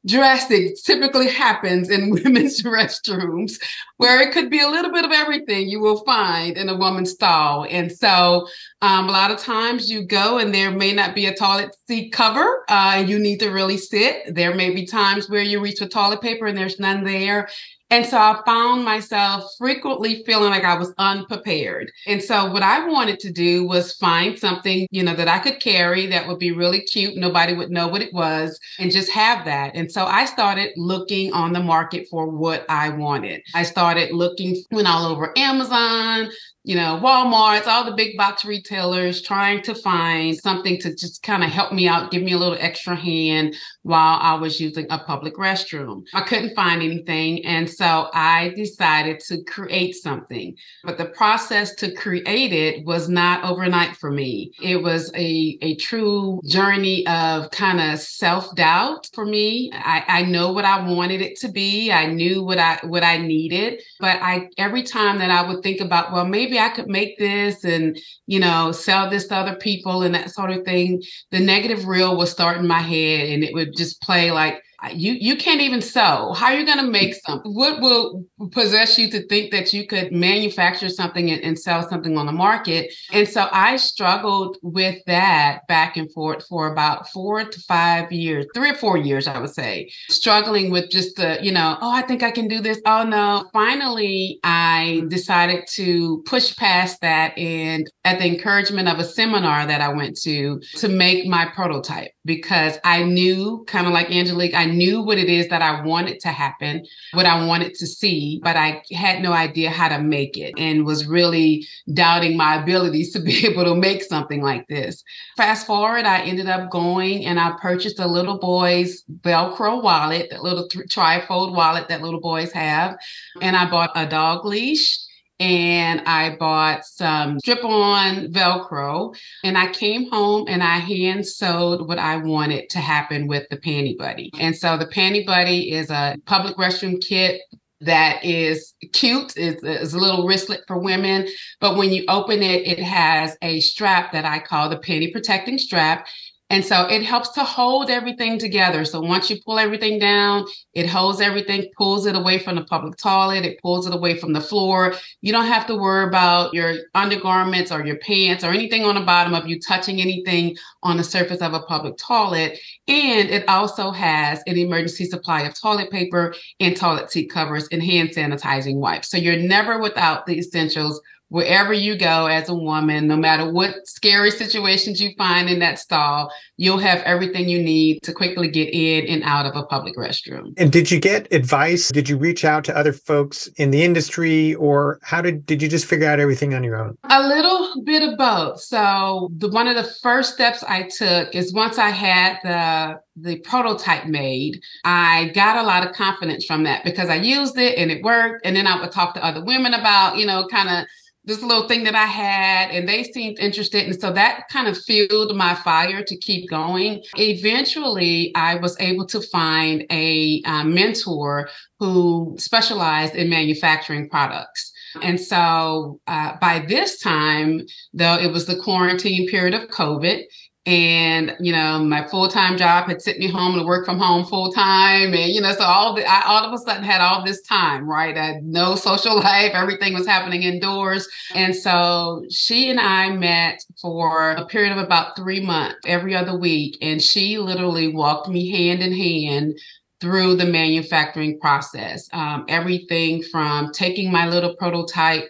drastic 0.06 0.76
typically 0.84 1.30
happens 1.30 1.90
in 1.90 2.10
women's 2.26 2.64
restrooms 2.64 3.54
where 3.96 4.20
it 4.22 4.34
could 4.34 4.50
be 4.50 4.60
a 4.60 4.68
little 4.68 4.92
bit 4.92 5.06
of 5.06 5.12
everything 5.14 5.70
you 5.70 5.80
will 5.80 6.04
find 6.04 6.58
in 6.58 6.68
a 6.68 6.76
woman's 6.76 7.12
stall. 7.12 7.66
And 7.70 7.90
so 7.90 8.46
um, 8.82 9.08
a 9.08 9.12
lot 9.14 9.32
of 9.32 9.38
times 9.38 9.90
you 9.90 10.04
go 10.04 10.38
and 10.38 10.54
there 10.54 10.72
may 10.72 10.92
not 10.92 11.16
be 11.16 11.28
a 11.28 11.34
toilet 11.34 11.74
seat 11.88 12.12
cover 12.12 12.66
uh, 12.68 13.02
you 13.08 13.18
need 13.18 13.40
to 13.40 13.52
really 13.52 13.78
sit. 13.78 14.36
There 14.36 14.54
may 14.54 14.74
be 14.74 14.86
times 14.86 15.30
where 15.30 15.42
you 15.42 15.62
reach 15.62 15.80
for 15.80 15.88
toilet 15.88 16.22
paper 16.22 16.46
and 16.46 16.58
there's 16.58 16.78
none 16.78 17.06
there 17.06 17.48
and 17.90 18.06
so 18.06 18.18
I 18.18 18.42
found 18.46 18.84
myself 18.84 19.46
frequently 19.58 20.24
feeling 20.26 20.50
like 20.50 20.66
I 20.66 20.78
was 20.78 20.94
unprepared. 20.98 21.92
And 22.06 22.22
so 22.22 22.52
what 22.52 22.62
I 22.64 22.86
wanted 22.88 23.20
to 23.22 23.32
do 23.32 23.66
was 23.66 23.94
find 23.94 24.38
something, 24.38 24.88
you 24.92 25.04
know, 25.04 25.16
that 25.16 25.30
I 25.30 25.40
could 25.40 25.62
carry 25.62 26.06
that 26.08 26.28
would 26.28 26.40
be 26.40 26.52
really 26.52 26.82
cute. 26.82 27.16
Nobody 27.16 27.54
would 27.54 27.72
know 27.72 27.88
what 27.88 28.02
it 28.02 28.14
was 28.14 28.60
and 28.78 28.92
just 28.92 29.10
have 29.12 29.46
that. 29.46 29.74
And 29.74 29.90
so 29.92 30.06
I 30.06 30.26
started 30.26 30.72
looking 30.76 31.32
on 31.32 31.54
the 31.54 31.62
market 31.62 32.08
for 32.10 32.28
what 32.30 32.66
I 32.68 32.90
wanted. 32.90 33.42
I 33.56 33.64
started 33.64 34.12
looking, 34.12 34.62
went 34.72 34.88
all 34.88 35.06
over 35.06 35.32
Amazon, 35.38 36.30
you 36.68 36.76
know, 36.76 37.00
Walmart's, 37.02 37.66
all 37.66 37.86
the 37.86 37.94
big 37.94 38.18
box 38.18 38.44
retailers 38.44 39.22
trying 39.22 39.62
to 39.62 39.74
find 39.74 40.36
something 40.38 40.78
to 40.80 40.94
just 40.94 41.24
kind 41.24 41.42
of 41.42 41.50
help 41.50 41.72
me 41.72 41.88
out, 41.88 42.12
give 42.12 42.22
me 42.22 42.34
a 42.34 42.38
little 42.38 42.58
extra 42.60 42.94
hand 42.94 43.56
while 43.84 44.20
I 44.22 44.34
was 44.34 44.60
using 44.60 44.86
a 44.90 45.00
public 45.00 45.36
restroom. 45.36 46.04
I 46.14 46.24
couldn't 46.24 46.56
find 46.56 46.84
anything. 46.84 47.46
And 47.46 47.70
so 47.70 48.10
I 48.14 48.52
decided 48.58 49.22
to 49.30 49.42
create 49.46 49.96
something. 49.96 50.58
But 50.84 50.98
the 50.98 51.06
process 51.06 51.74
to 51.76 51.94
create 51.94 52.52
it 52.52 52.86
was 52.86 53.08
not 53.08 53.46
overnight 53.46 53.96
for 53.96 54.12
me. 54.12 54.52
It 54.62 54.84
was 54.84 55.10
a, 55.16 55.58
a 55.62 55.76
true 55.76 56.42
journey 56.46 57.08
of 57.08 57.50
kind 57.52 57.80
of 57.80 58.00
self-doubt 58.00 59.08
for 59.14 59.26
me. 59.26 59.72
I, 59.74 60.04
I 60.06 60.22
know 60.24 60.52
what 60.52 60.66
I 60.66 60.86
wanted 60.86 61.22
it 61.22 61.40
to 61.40 61.48
be. 61.48 61.94
I 61.94 62.08
knew 62.08 62.44
what 62.44 62.60
I 62.60 62.80
what 62.84 63.04
I 63.04 63.20
needed. 63.20 63.82
But 64.02 64.22
I 64.22 64.50
every 64.58 64.84
time 64.84 65.20
that 65.20 65.32
I 65.32 65.48
would 65.48 65.64
think 65.64 65.80
about, 65.80 66.12
well, 66.12 66.26
maybe 66.26 66.57
I 66.60 66.70
could 66.70 66.88
make 66.88 67.18
this 67.18 67.64
and, 67.64 67.98
you 68.26 68.40
know, 68.40 68.72
sell 68.72 69.10
this 69.10 69.28
to 69.28 69.36
other 69.36 69.56
people 69.56 70.04
and 70.04 70.16
that 70.16 70.32
sort 70.32 70.52
of 70.52 70.64
thing, 70.64 71.02
the 71.32 71.40
negative 71.40 71.88
reel 71.88 72.18
would 72.18 72.28
start 72.28 72.58
in 72.58 72.68
my 72.68 72.80
head 72.80 73.30
and 73.30 73.44
it 73.44 73.54
would 73.54 73.76
just 73.76 74.02
play 74.02 74.32
like, 74.32 74.62
you 74.94 75.14
you 75.14 75.36
can't 75.36 75.62
even 75.62 75.82
sew. 75.82 76.34
How 76.34 76.48
are 76.48 76.60
you 76.60 76.66
going 76.66 76.78
to 76.78 76.92
make 76.92 77.16
something 77.16 77.52
what 77.52 77.82
will 77.82 78.24
possess 78.52 78.98
you 78.98 79.10
to 79.10 79.26
think 79.28 79.52
that 79.52 79.74
you 79.74 79.88
could 79.88 80.12
manufacture 80.12 80.90
something 80.90 81.32
and, 81.32 81.42
and, 81.42 81.58
sell 81.58 81.88
something 81.90 82.18
on 82.18 82.28
the 82.28 82.32
market. 82.32 82.94
And 83.12 83.28
so 83.28 83.48
i 83.52 83.76
struggled 83.78 84.58
with 84.62 85.04
that 85.08 85.62
back 85.68 85.98
and 85.98 86.12
forth 86.14 86.46
for 86.48 86.72
about 86.72 87.10
four 87.10 87.44
to 87.44 87.60
five 87.62 88.12
years 88.12 88.46
three 88.54 88.70
or 88.70 88.76
four 88.76 88.96
years 88.96 89.28
i 89.28 89.40
would 89.40 89.54
say 89.54 89.90
struggling 90.08 90.70
with 90.70 90.90
just 90.92 91.16
the 91.16 91.40
you 91.42 91.52
know 91.52 91.78
oh 91.82 91.92
i 91.92 92.04
think 92.04 92.22
i 92.22 92.32
can 92.32 92.48
do 92.48 92.62
this. 92.62 92.80
Oh 92.86 93.04
no. 93.04 93.50
Finally 93.54 94.40
i 94.44 95.04
decided 95.08 95.66
to 95.74 96.24
push 96.28 96.56
past 96.56 97.02
that 97.02 97.36
and 97.38 97.90
at 98.04 98.20
the 98.20 98.28
encouragement 98.28 98.88
of 98.88 99.00
a 99.00 99.04
seminar 99.04 99.66
that 99.66 99.82
i 99.82 99.90
went 99.90 100.16
to 100.22 100.60
to 100.76 100.88
make 100.88 101.26
my 101.26 101.46
prototype 101.56 102.12
because 102.24 102.78
i 102.84 103.04
knew 103.04 103.66
kind 103.68 103.88
of 103.88 103.94
like 103.94 104.12
angelique 104.12 104.54
i 104.54 104.66
knew 104.66 105.02
what 105.02 105.18
it 105.18 105.30
is 105.30 105.48
that 105.50 105.62
I 105.62 105.82
wanted 105.82 106.20
to 106.22 106.30
happen, 106.30 106.86
what 107.14 107.26
I 107.26 107.46
wanted 107.46 107.74
to 107.76 107.88
see, 107.88 108.27
but 108.44 108.56
I 108.56 108.84
had 108.92 109.22
no 109.22 109.34
idea 109.34 109.70
how 109.70 109.90
to 109.90 110.00
make 110.00 110.38
it 110.38 110.54
and 110.58 110.86
was 110.86 111.08
really 111.08 111.66
doubting 111.94 112.38
my 112.38 112.62
abilities 112.62 113.12
to 113.14 113.20
be 113.20 113.46
able 113.48 113.66
to 113.66 113.76
make 113.76 114.04
something 114.04 114.42
like 114.42 114.68
this. 114.68 115.04
Fast 115.36 115.68
forward, 115.68 116.06
I 116.06 116.22
ended 116.22 116.48
up 116.48 116.70
going 116.70 117.26
and 117.26 117.40
I 117.40 117.54
purchased 117.62 118.00
a 118.00 118.08
little 118.08 118.38
boy's 118.40 119.04
Velcro 119.22 119.82
wallet, 119.82 120.30
that 120.32 120.44
little 120.44 120.68
th- 120.68 120.88
trifold 120.88 121.56
wallet 121.56 121.88
that 121.90 122.02
little 122.02 122.22
boys 122.22 122.52
have. 122.52 122.98
And 123.42 123.56
I 123.56 123.70
bought 123.70 123.92
a 123.96 124.08
dog 124.08 124.46
leash 124.46 124.98
and 125.40 126.02
I 126.02 126.36
bought 126.36 126.86
some 126.86 127.40
strip 127.40 127.64
on 127.64 128.32
Velcro. 128.32 129.16
And 129.44 129.58
I 129.58 129.72
came 129.72 130.10
home 130.10 130.46
and 130.48 130.64
I 130.64 130.78
hand 130.78 131.28
sewed 131.28 131.88
what 131.88 132.00
I 132.00 132.18
wanted 132.18 132.70
to 132.72 132.80
happen 132.80 133.28
with 133.28 133.48
the 133.50 133.58
Panty 133.58 133.98
Buddy. 133.98 134.32
And 134.40 134.56
so 134.56 134.78
the 134.78 134.88
Panty 134.88 135.26
Buddy 135.26 135.72
is 135.72 135.90
a 135.90 136.16
public 136.26 136.56
restroom 136.58 137.02
kit 137.02 137.42
that 137.82 138.24
is 138.24 138.74
cute. 138.94 139.34
It's, 139.38 139.62
it's, 139.64 139.94
a 139.94 139.98
little 139.98 140.26
wristlet 140.26 140.62
for 140.68 140.80
women. 140.80 141.28
But 141.60 141.78
when 141.78 141.92
you 141.92 142.06
open 142.08 142.42
it, 142.42 142.66
it 142.68 142.80
has 142.80 143.38
a 143.42 143.60
strap 143.60 144.12
that 144.14 144.26
I 144.26 144.40
call 144.40 144.70
the 144.70 144.78
panty 144.78 145.12
protecting 145.12 145.58
strap. 145.58 146.08
And 146.50 146.64
so 146.64 146.88
it 146.88 147.04
helps 147.04 147.30
to 147.30 147.44
hold 147.44 147.90
everything 147.90 148.40
together. 148.40 148.86
So 148.86 149.02
once 149.02 149.30
you 149.30 149.38
pull 149.46 149.60
everything 149.60 150.00
down, 150.00 150.46
it 150.74 150.88
holds 150.88 151.20
everything, 151.20 151.70
pulls 151.78 152.06
it 152.06 152.16
away 152.16 152.40
from 152.40 152.56
the 152.56 152.64
public 152.64 152.98
toilet, 152.98 153.44
it 153.44 153.62
pulls 153.62 153.86
it 153.86 153.94
away 153.94 154.18
from 154.18 154.32
the 154.32 154.40
floor. 154.40 154.94
You 155.22 155.34
don't 155.34 155.48
have 155.48 155.68
to 155.68 155.76
worry 155.76 156.08
about 156.08 156.54
your 156.54 156.76
undergarments 156.96 157.72
or 157.72 157.86
your 157.86 157.98
pants 157.98 158.46
or 158.46 158.52
anything 158.52 158.86
on 158.86 158.96
the 158.96 159.02
bottom 159.02 159.34
of 159.34 159.48
you 159.48 159.60
touching 159.60 160.00
anything 160.00 160.56
on 160.84 160.96
the 160.96 161.04
surface 161.04 161.42
of 161.42 161.54
a 161.54 161.60
public 161.62 161.98
toilet. 161.98 162.58
And 162.88 163.30
it 163.30 163.48
also 163.50 163.92
has 163.92 164.42
an 164.48 164.58
emergency 164.58 165.06
supply 165.06 165.42
of 165.42 165.60
toilet 165.60 165.92
paper 165.92 166.34
and 166.62 166.78
toilet 166.78 167.12
seat 167.12 167.30
covers 167.30 167.68
and 167.74 167.84
hand 167.84 168.12
sanitizing 168.12 168.76
wipes. 168.76 169.10
So 169.10 169.18
you're 169.18 169.38
never 169.38 169.80
without 169.80 170.26
the 170.26 170.38
essentials 170.38 171.02
wherever 171.30 171.74
you 171.74 171.98
go 171.98 172.28
as 172.28 172.50
a 172.50 172.56
woman, 172.56 173.08
no 173.08 173.18
matter 173.18 173.52
what 173.52 173.76
scary 173.86 174.32
situations 174.32 175.02
you 175.02 175.12
find 175.18 175.50
in 175.50 175.60
that 175.60 175.80
stall, 175.80 176.32
you'll 176.56 176.78
have 176.78 177.00
everything 177.02 177.50
you 177.50 177.62
need 177.62 178.00
to 178.04 178.14
quickly 178.14 178.50
get 178.50 178.74
in 178.74 179.06
and 179.08 179.24
out 179.24 179.46
of 179.46 179.56
a 179.56 179.66
public 179.66 179.96
restroom. 179.98 180.54
And 180.58 180.72
did 180.72 180.90
you 180.90 181.00
get 181.00 181.32
advice? 181.34 181.90
Did 181.90 182.08
you 182.08 182.18
reach 182.18 182.46
out 182.46 182.64
to 182.66 182.78
other 182.78 182.94
folks 182.94 183.48
in 183.58 183.72
the 183.72 183.84
industry 183.84 184.56
or 184.56 185.00
how 185.04 185.22
did 185.22 185.46
did 185.46 185.62
you 185.62 185.68
just 185.68 185.86
figure 185.86 186.08
out 186.08 186.20
everything 186.20 186.54
on 186.54 186.64
your 186.64 186.78
own? 186.78 186.98
A 187.10 187.28
little 187.28 187.84
bit 187.84 188.04
of 188.04 188.18
both. 188.18 188.62
So, 188.62 189.30
the 189.38 189.50
one 189.50 189.68
of 189.68 189.76
the 189.76 189.90
first 190.02 190.34
steps 190.34 190.64
I 190.64 190.84
took 190.84 191.36
is 191.36 191.54
once 191.54 191.78
I 191.78 191.90
had 191.90 192.38
the 192.44 193.00
the 193.20 193.40
prototype 193.40 194.06
made, 194.06 194.62
I 194.84 195.32
got 195.34 195.58
a 195.58 195.64
lot 195.64 195.86
of 195.86 195.94
confidence 195.94 196.46
from 196.46 196.64
that 196.64 196.84
because 196.84 197.10
I 197.10 197.16
used 197.16 197.58
it 197.58 197.78
and 197.78 197.92
it 197.92 198.04
worked 198.04 198.46
and 198.46 198.56
then 198.56 198.68
I 198.68 198.80
would 198.80 198.92
talk 198.92 199.16
to 199.16 199.26
other 199.26 199.44
women 199.44 199.74
about, 199.74 200.18
you 200.18 200.26
know, 200.26 200.48
kind 200.52 200.70
of 200.70 200.86
this 201.28 201.44
little 201.44 201.68
thing 201.68 201.84
that 201.84 201.94
I 201.94 202.06
had, 202.06 202.72
and 202.72 202.88
they 202.88 203.04
seemed 203.04 203.38
interested. 203.38 203.86
And 203.86 204.00
so 204.00 204.14
that 204.14 204.48
kind 204.50 204.68
of 204.68 204.78
fueled 204.78 205.36
my 205.36 205.54
fire 205.56 206.02
to 206.02 206.18
keep 206.18 206.50
going. 206.50 207.04
Eventually, 207.18 208.32
I 208.34 208.56
was 208.56 208.80
able 208.80 209.06
to 209.08 209.22
find 209.22 209.86
a 209.92 210.42
uh, 210.46 210.64
mentor 210.64 211.50
who 211.80 212.36
specialized 212.40 213.14
in 213.14 213.30
manufacturing 213.30 214.10
products. 214.10 214.72
And 215.02 215.20
so 215.20 216.00
uh, 216.08 216.38
by 216.40 216.66
this 216.68 217.00
time, 217.00 217.62
though 217.94 218.16
it 218.16 218.32
was 218.32 218.46
the 218.46 218.56
quarantine 218.56 219.28
period 219.28 219.54
of 219.54 219.70
COVID, 219.70 220.24
and 220.68 221.34
you 221.40 221.54
know 221.54 221.80
my 221.80 222.06
full-time 222.08 222.58
job 222.58 222.90
had 222.90 223.02
sent 223.02 223.20
me 223.20 223.28
home 223.28 223.58
to 223.58 223.64
work 223.64 223.86
from 223.86 223.98
home 223.98 224.26
full-time. 224.26 225.14
And 225.14 225.32
you 225.32 225.40
know 225.40 225.54
so 225.54 225.64
all 225.64 225.96
the 225.96 226.06
I 226.06 226.22
all 226.26 226.44
of 226.44 226.54
a 226.54 226.58
sudden 226.58 226.84
had 226.84 227.00
all 227.02 227.26
this 227.26 227.42
time 227.42 227.90
right? 227.90 228.16
I 228.16 228.26
had 228.26 228.44
no 228.44 228.76
social 228.90 229.16
life. 229.16 229.54
Everything 229.54 229.94
was 229.94 230.06
happening 230.06 230.44
indoors. 230.44 231.08
And 231.34 231.56
so 231.56 232.26
she 232.30 232.70
and 232.70 232.80
I 232.80 233.10
met 233.10 233.64
for 233.82 234.32
a 234.32 234.46
period 234.46 234.74
of 234.74 234.84
about 234.84 235.16
three 235.16 235.40
months 235.40 235.78
every 235.86 236.16
other 236.16 236.38
week. 236.38 236.78
And 236.82 237.02
she 237.02 237.38
literally 237.38 237.94
walked 237.94 238.28
me 238.28 238.52
hand 238.52 238.82
in 238.82 238.92
hand 238.92 239.58
through 240.00 240.36
the 240.36 240.46
manufacturing 240.46 241.40
process. 241.40 242.08
Um, 242.14 242.46
everything 242.50 243.24
from 243.24 243.72
taking 243.72 244.12
my 244.12 244.28
little 244.28 244.56
prototype 244.56 245.30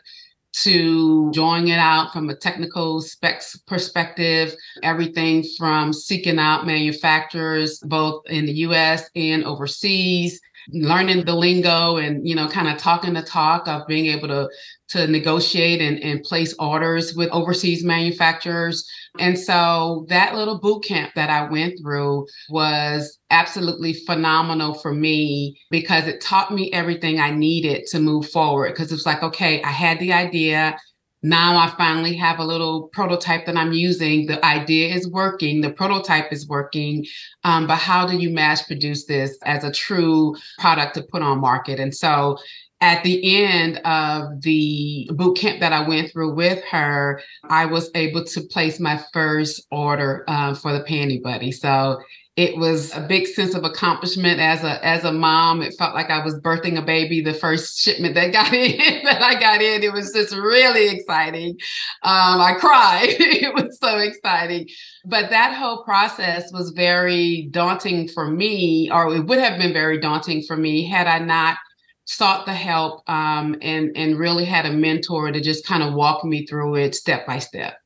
to 0.64 1.32
drawing 1.32 1.68
it 1.68 1.80
out 1.80 2.14
from 2.14 2.30
a 2.30 2.36
technical 2.36 3.02
specs 3.02 3.58
perspective, 3.68 4.56
everything 4.84 5.44
from 5.58 5.94
seeking 5.94 6.40
out 6.40 6.66
manufacturers 6.66 7.80
both 7.80 8.24
in 8.28 8.46
the 8.46 8.54
US 8.54 9.10
and 9.16 9.44
overseas, 9.44 10.42
learning 10.70 11.24
the 11.26 11.36
lingo 11.36 11.98
and 11.98 12.28
you 12.28 12.36
know 12.36 12.48
kind 12.48 12.68
of 12.68 12.78
talking 12.78 13.14
the 13.14 13.22
talk 13.22 13.68
of 13.68 13.88
being 13.88 14.08
able 14.08 14.28
to 14.28 14.50
to 14.90 15.08
negotiate 15.08 15.82
and, 15.82 16.00
and 16.00 16.24
place 16.24 16.54
orders 16.60 17.16
with 17.16 17.30
overseas 17.32 17.84
manufacturers. 17.84 18.88
And 19.20 19.38
so 19.38 20.06
that 20.10 20.36
little 20.36 20.60
boot 20.60 20.84
camp 20.84 21.12
that 21.16 21.30
i 21.30 21.50
went 21.50 21.80
through 21.82 22.28
was 22.50 23.20
absolutely 23.30 23.94
phenomenal 23.94 24.74
for 24.76 24.94
me 24.94 25.60
because 25.70 26.08
it 26.08 26.22
taught 26.22 26.54
me 26.54 26.72
everything 26.72 27.20
i 27.20 27.32
needed 27.32 27.86
to 27.88 28.00
move 28.00 28.30
forward. 28.30 28.74
Because 28.74 28.92
it's 28.92 29.06
like 29.06 29.24
okay 29.24 29.62
i 29.64 29.72
had 29.72 30.00
the 30.00 30.14
idea 30.14 30.78
now 31.24 31.58
I 31.58 31.74
finally 31.78 32.16
have 32.16 32.40
a 32.40 32.46
little 32.46 32.90
prototype 32.90 33.46
that 33.46 33.58
I'm 33.58 33.74
using. 33.74 34.28
The 34.28 34.44
idea 34.46 34.94
is 34.94 35.10
working, 35.10 35.62
the 35.62 35.72
prototype 35.72 36.32
is 36.32 36.48
working, 36.48 37.06
um, 37.44 37.68
but 37.68 37.78
how 37.78 38.06
do 38.06 38.18
you 38.18 38.30
mass 38.30 38.64
produce 38.64 39.06
this 39.06 39.38
as 39.44 39.64
a 39.64 39.72
true 39.72 40.36
product 40.60 40.96
to 40.96 41.04
put 41.04 41.22
on 41.22 41.40
market? 41.40 41.80
And 41.80 41.94
so 41.94 42.38
at 42.82 43.04
the 43.04 43.44
end 43.44 43.78
of 43.80 44.42
the 44.42 45.10
boot 45.16 45.38
camp 45.38 45.60
that 45.62 45.74
I 45.74 45.88
went 45.88 46.12
through 46.12 46.36
with 46.36 46.64
her, 46.66 47.22
I 47.50 47.66
was 47.66 47.90
able 47.96 48.24
to 48.26 48.42
place 48.42 48.80
my 48.80 49.02
first 49.12 49.66
order 49.72 50.24
uh, 50.28 50.54
for 50.54 50.74
the 50.74 50.84
Panty 50.84 51.22
Buddy. 51.22 51.52
So 51.52 52.00
it 52.38 52.56
was 52.56 52.96
a 52.96 53.02
big 53.02 53.26
sense 53.26 53.56
of 53.56 53.64
accomplishment 53.64 54.40
as 54.40 54.64
a 54.64 54.86
as 54.86 55.04
a 55.04 55.12
mom. 55.12 55.64
It 55.64 55.74
felt 55.78 55.96
like 55.96 56.12
i 56.12 56.24
was 56.24 56.40
birthing 56.40 56.78
a 56.78 56.84
baby 56.84 57.20
the 57.20 57.34
first 57.34 57.80
shipment 57.80 58.14
that 58.14 58.32
got 58.32 58.54
in 58.54 59.04
that 59.04 59.22
i 59.22 59.38
got 59.40 59.62
in. 59.62 59.84
It 59.84 59.92
was 59.92 60.14
just 60.14 60.34
really 60.36 60.88
exciting. 60.88 61.58
Um, 62.04 62.40
i 62.40 62.54
cried. 62.58 63.16
It 63.20 63.54
was 63.54 63.78
so 63.80 63.98
exciting. 63.98 64.68
But 65.06 65.30
that 65.32 65.56
whole 65.56 65.84
process 65.84 66.52
was 66.54 66.72
very 66.72 67.48
daunting 67.52 68.08
for 68.08 68.30
me 68.30 68.90
or 68.92 69.14
it 69.16 69.26
would 69.26 69.40
have 69.40 69.60
been 69.60 69.74
very 69.74 70.00
daunting 70.00 70.44
for 70.44 70.56
me 70.56 70.88
had 70.88 71.08
i 71.08 71.20
not 71.20 71.58
sought 72.06 72.46
the 72.46 72.54
help 72.54 73.02
um, 73.10 73.56
and 73.62 73.92
and 73.98 74.18
really 74.18 74.46
had 74.46 74.66
a 74.66 74.72
mentor 74.72 75.32
to 75.32 75.42
just 75.42 75.66
kind 75.66 75.84
of 75.84 75.94
walk 75.94 76.24
me 76.24 76.46
through 76.46 76.76
it 76.76 76.94
step 76.94 77.26
by 77.26 77.40
step. 77.40 77.78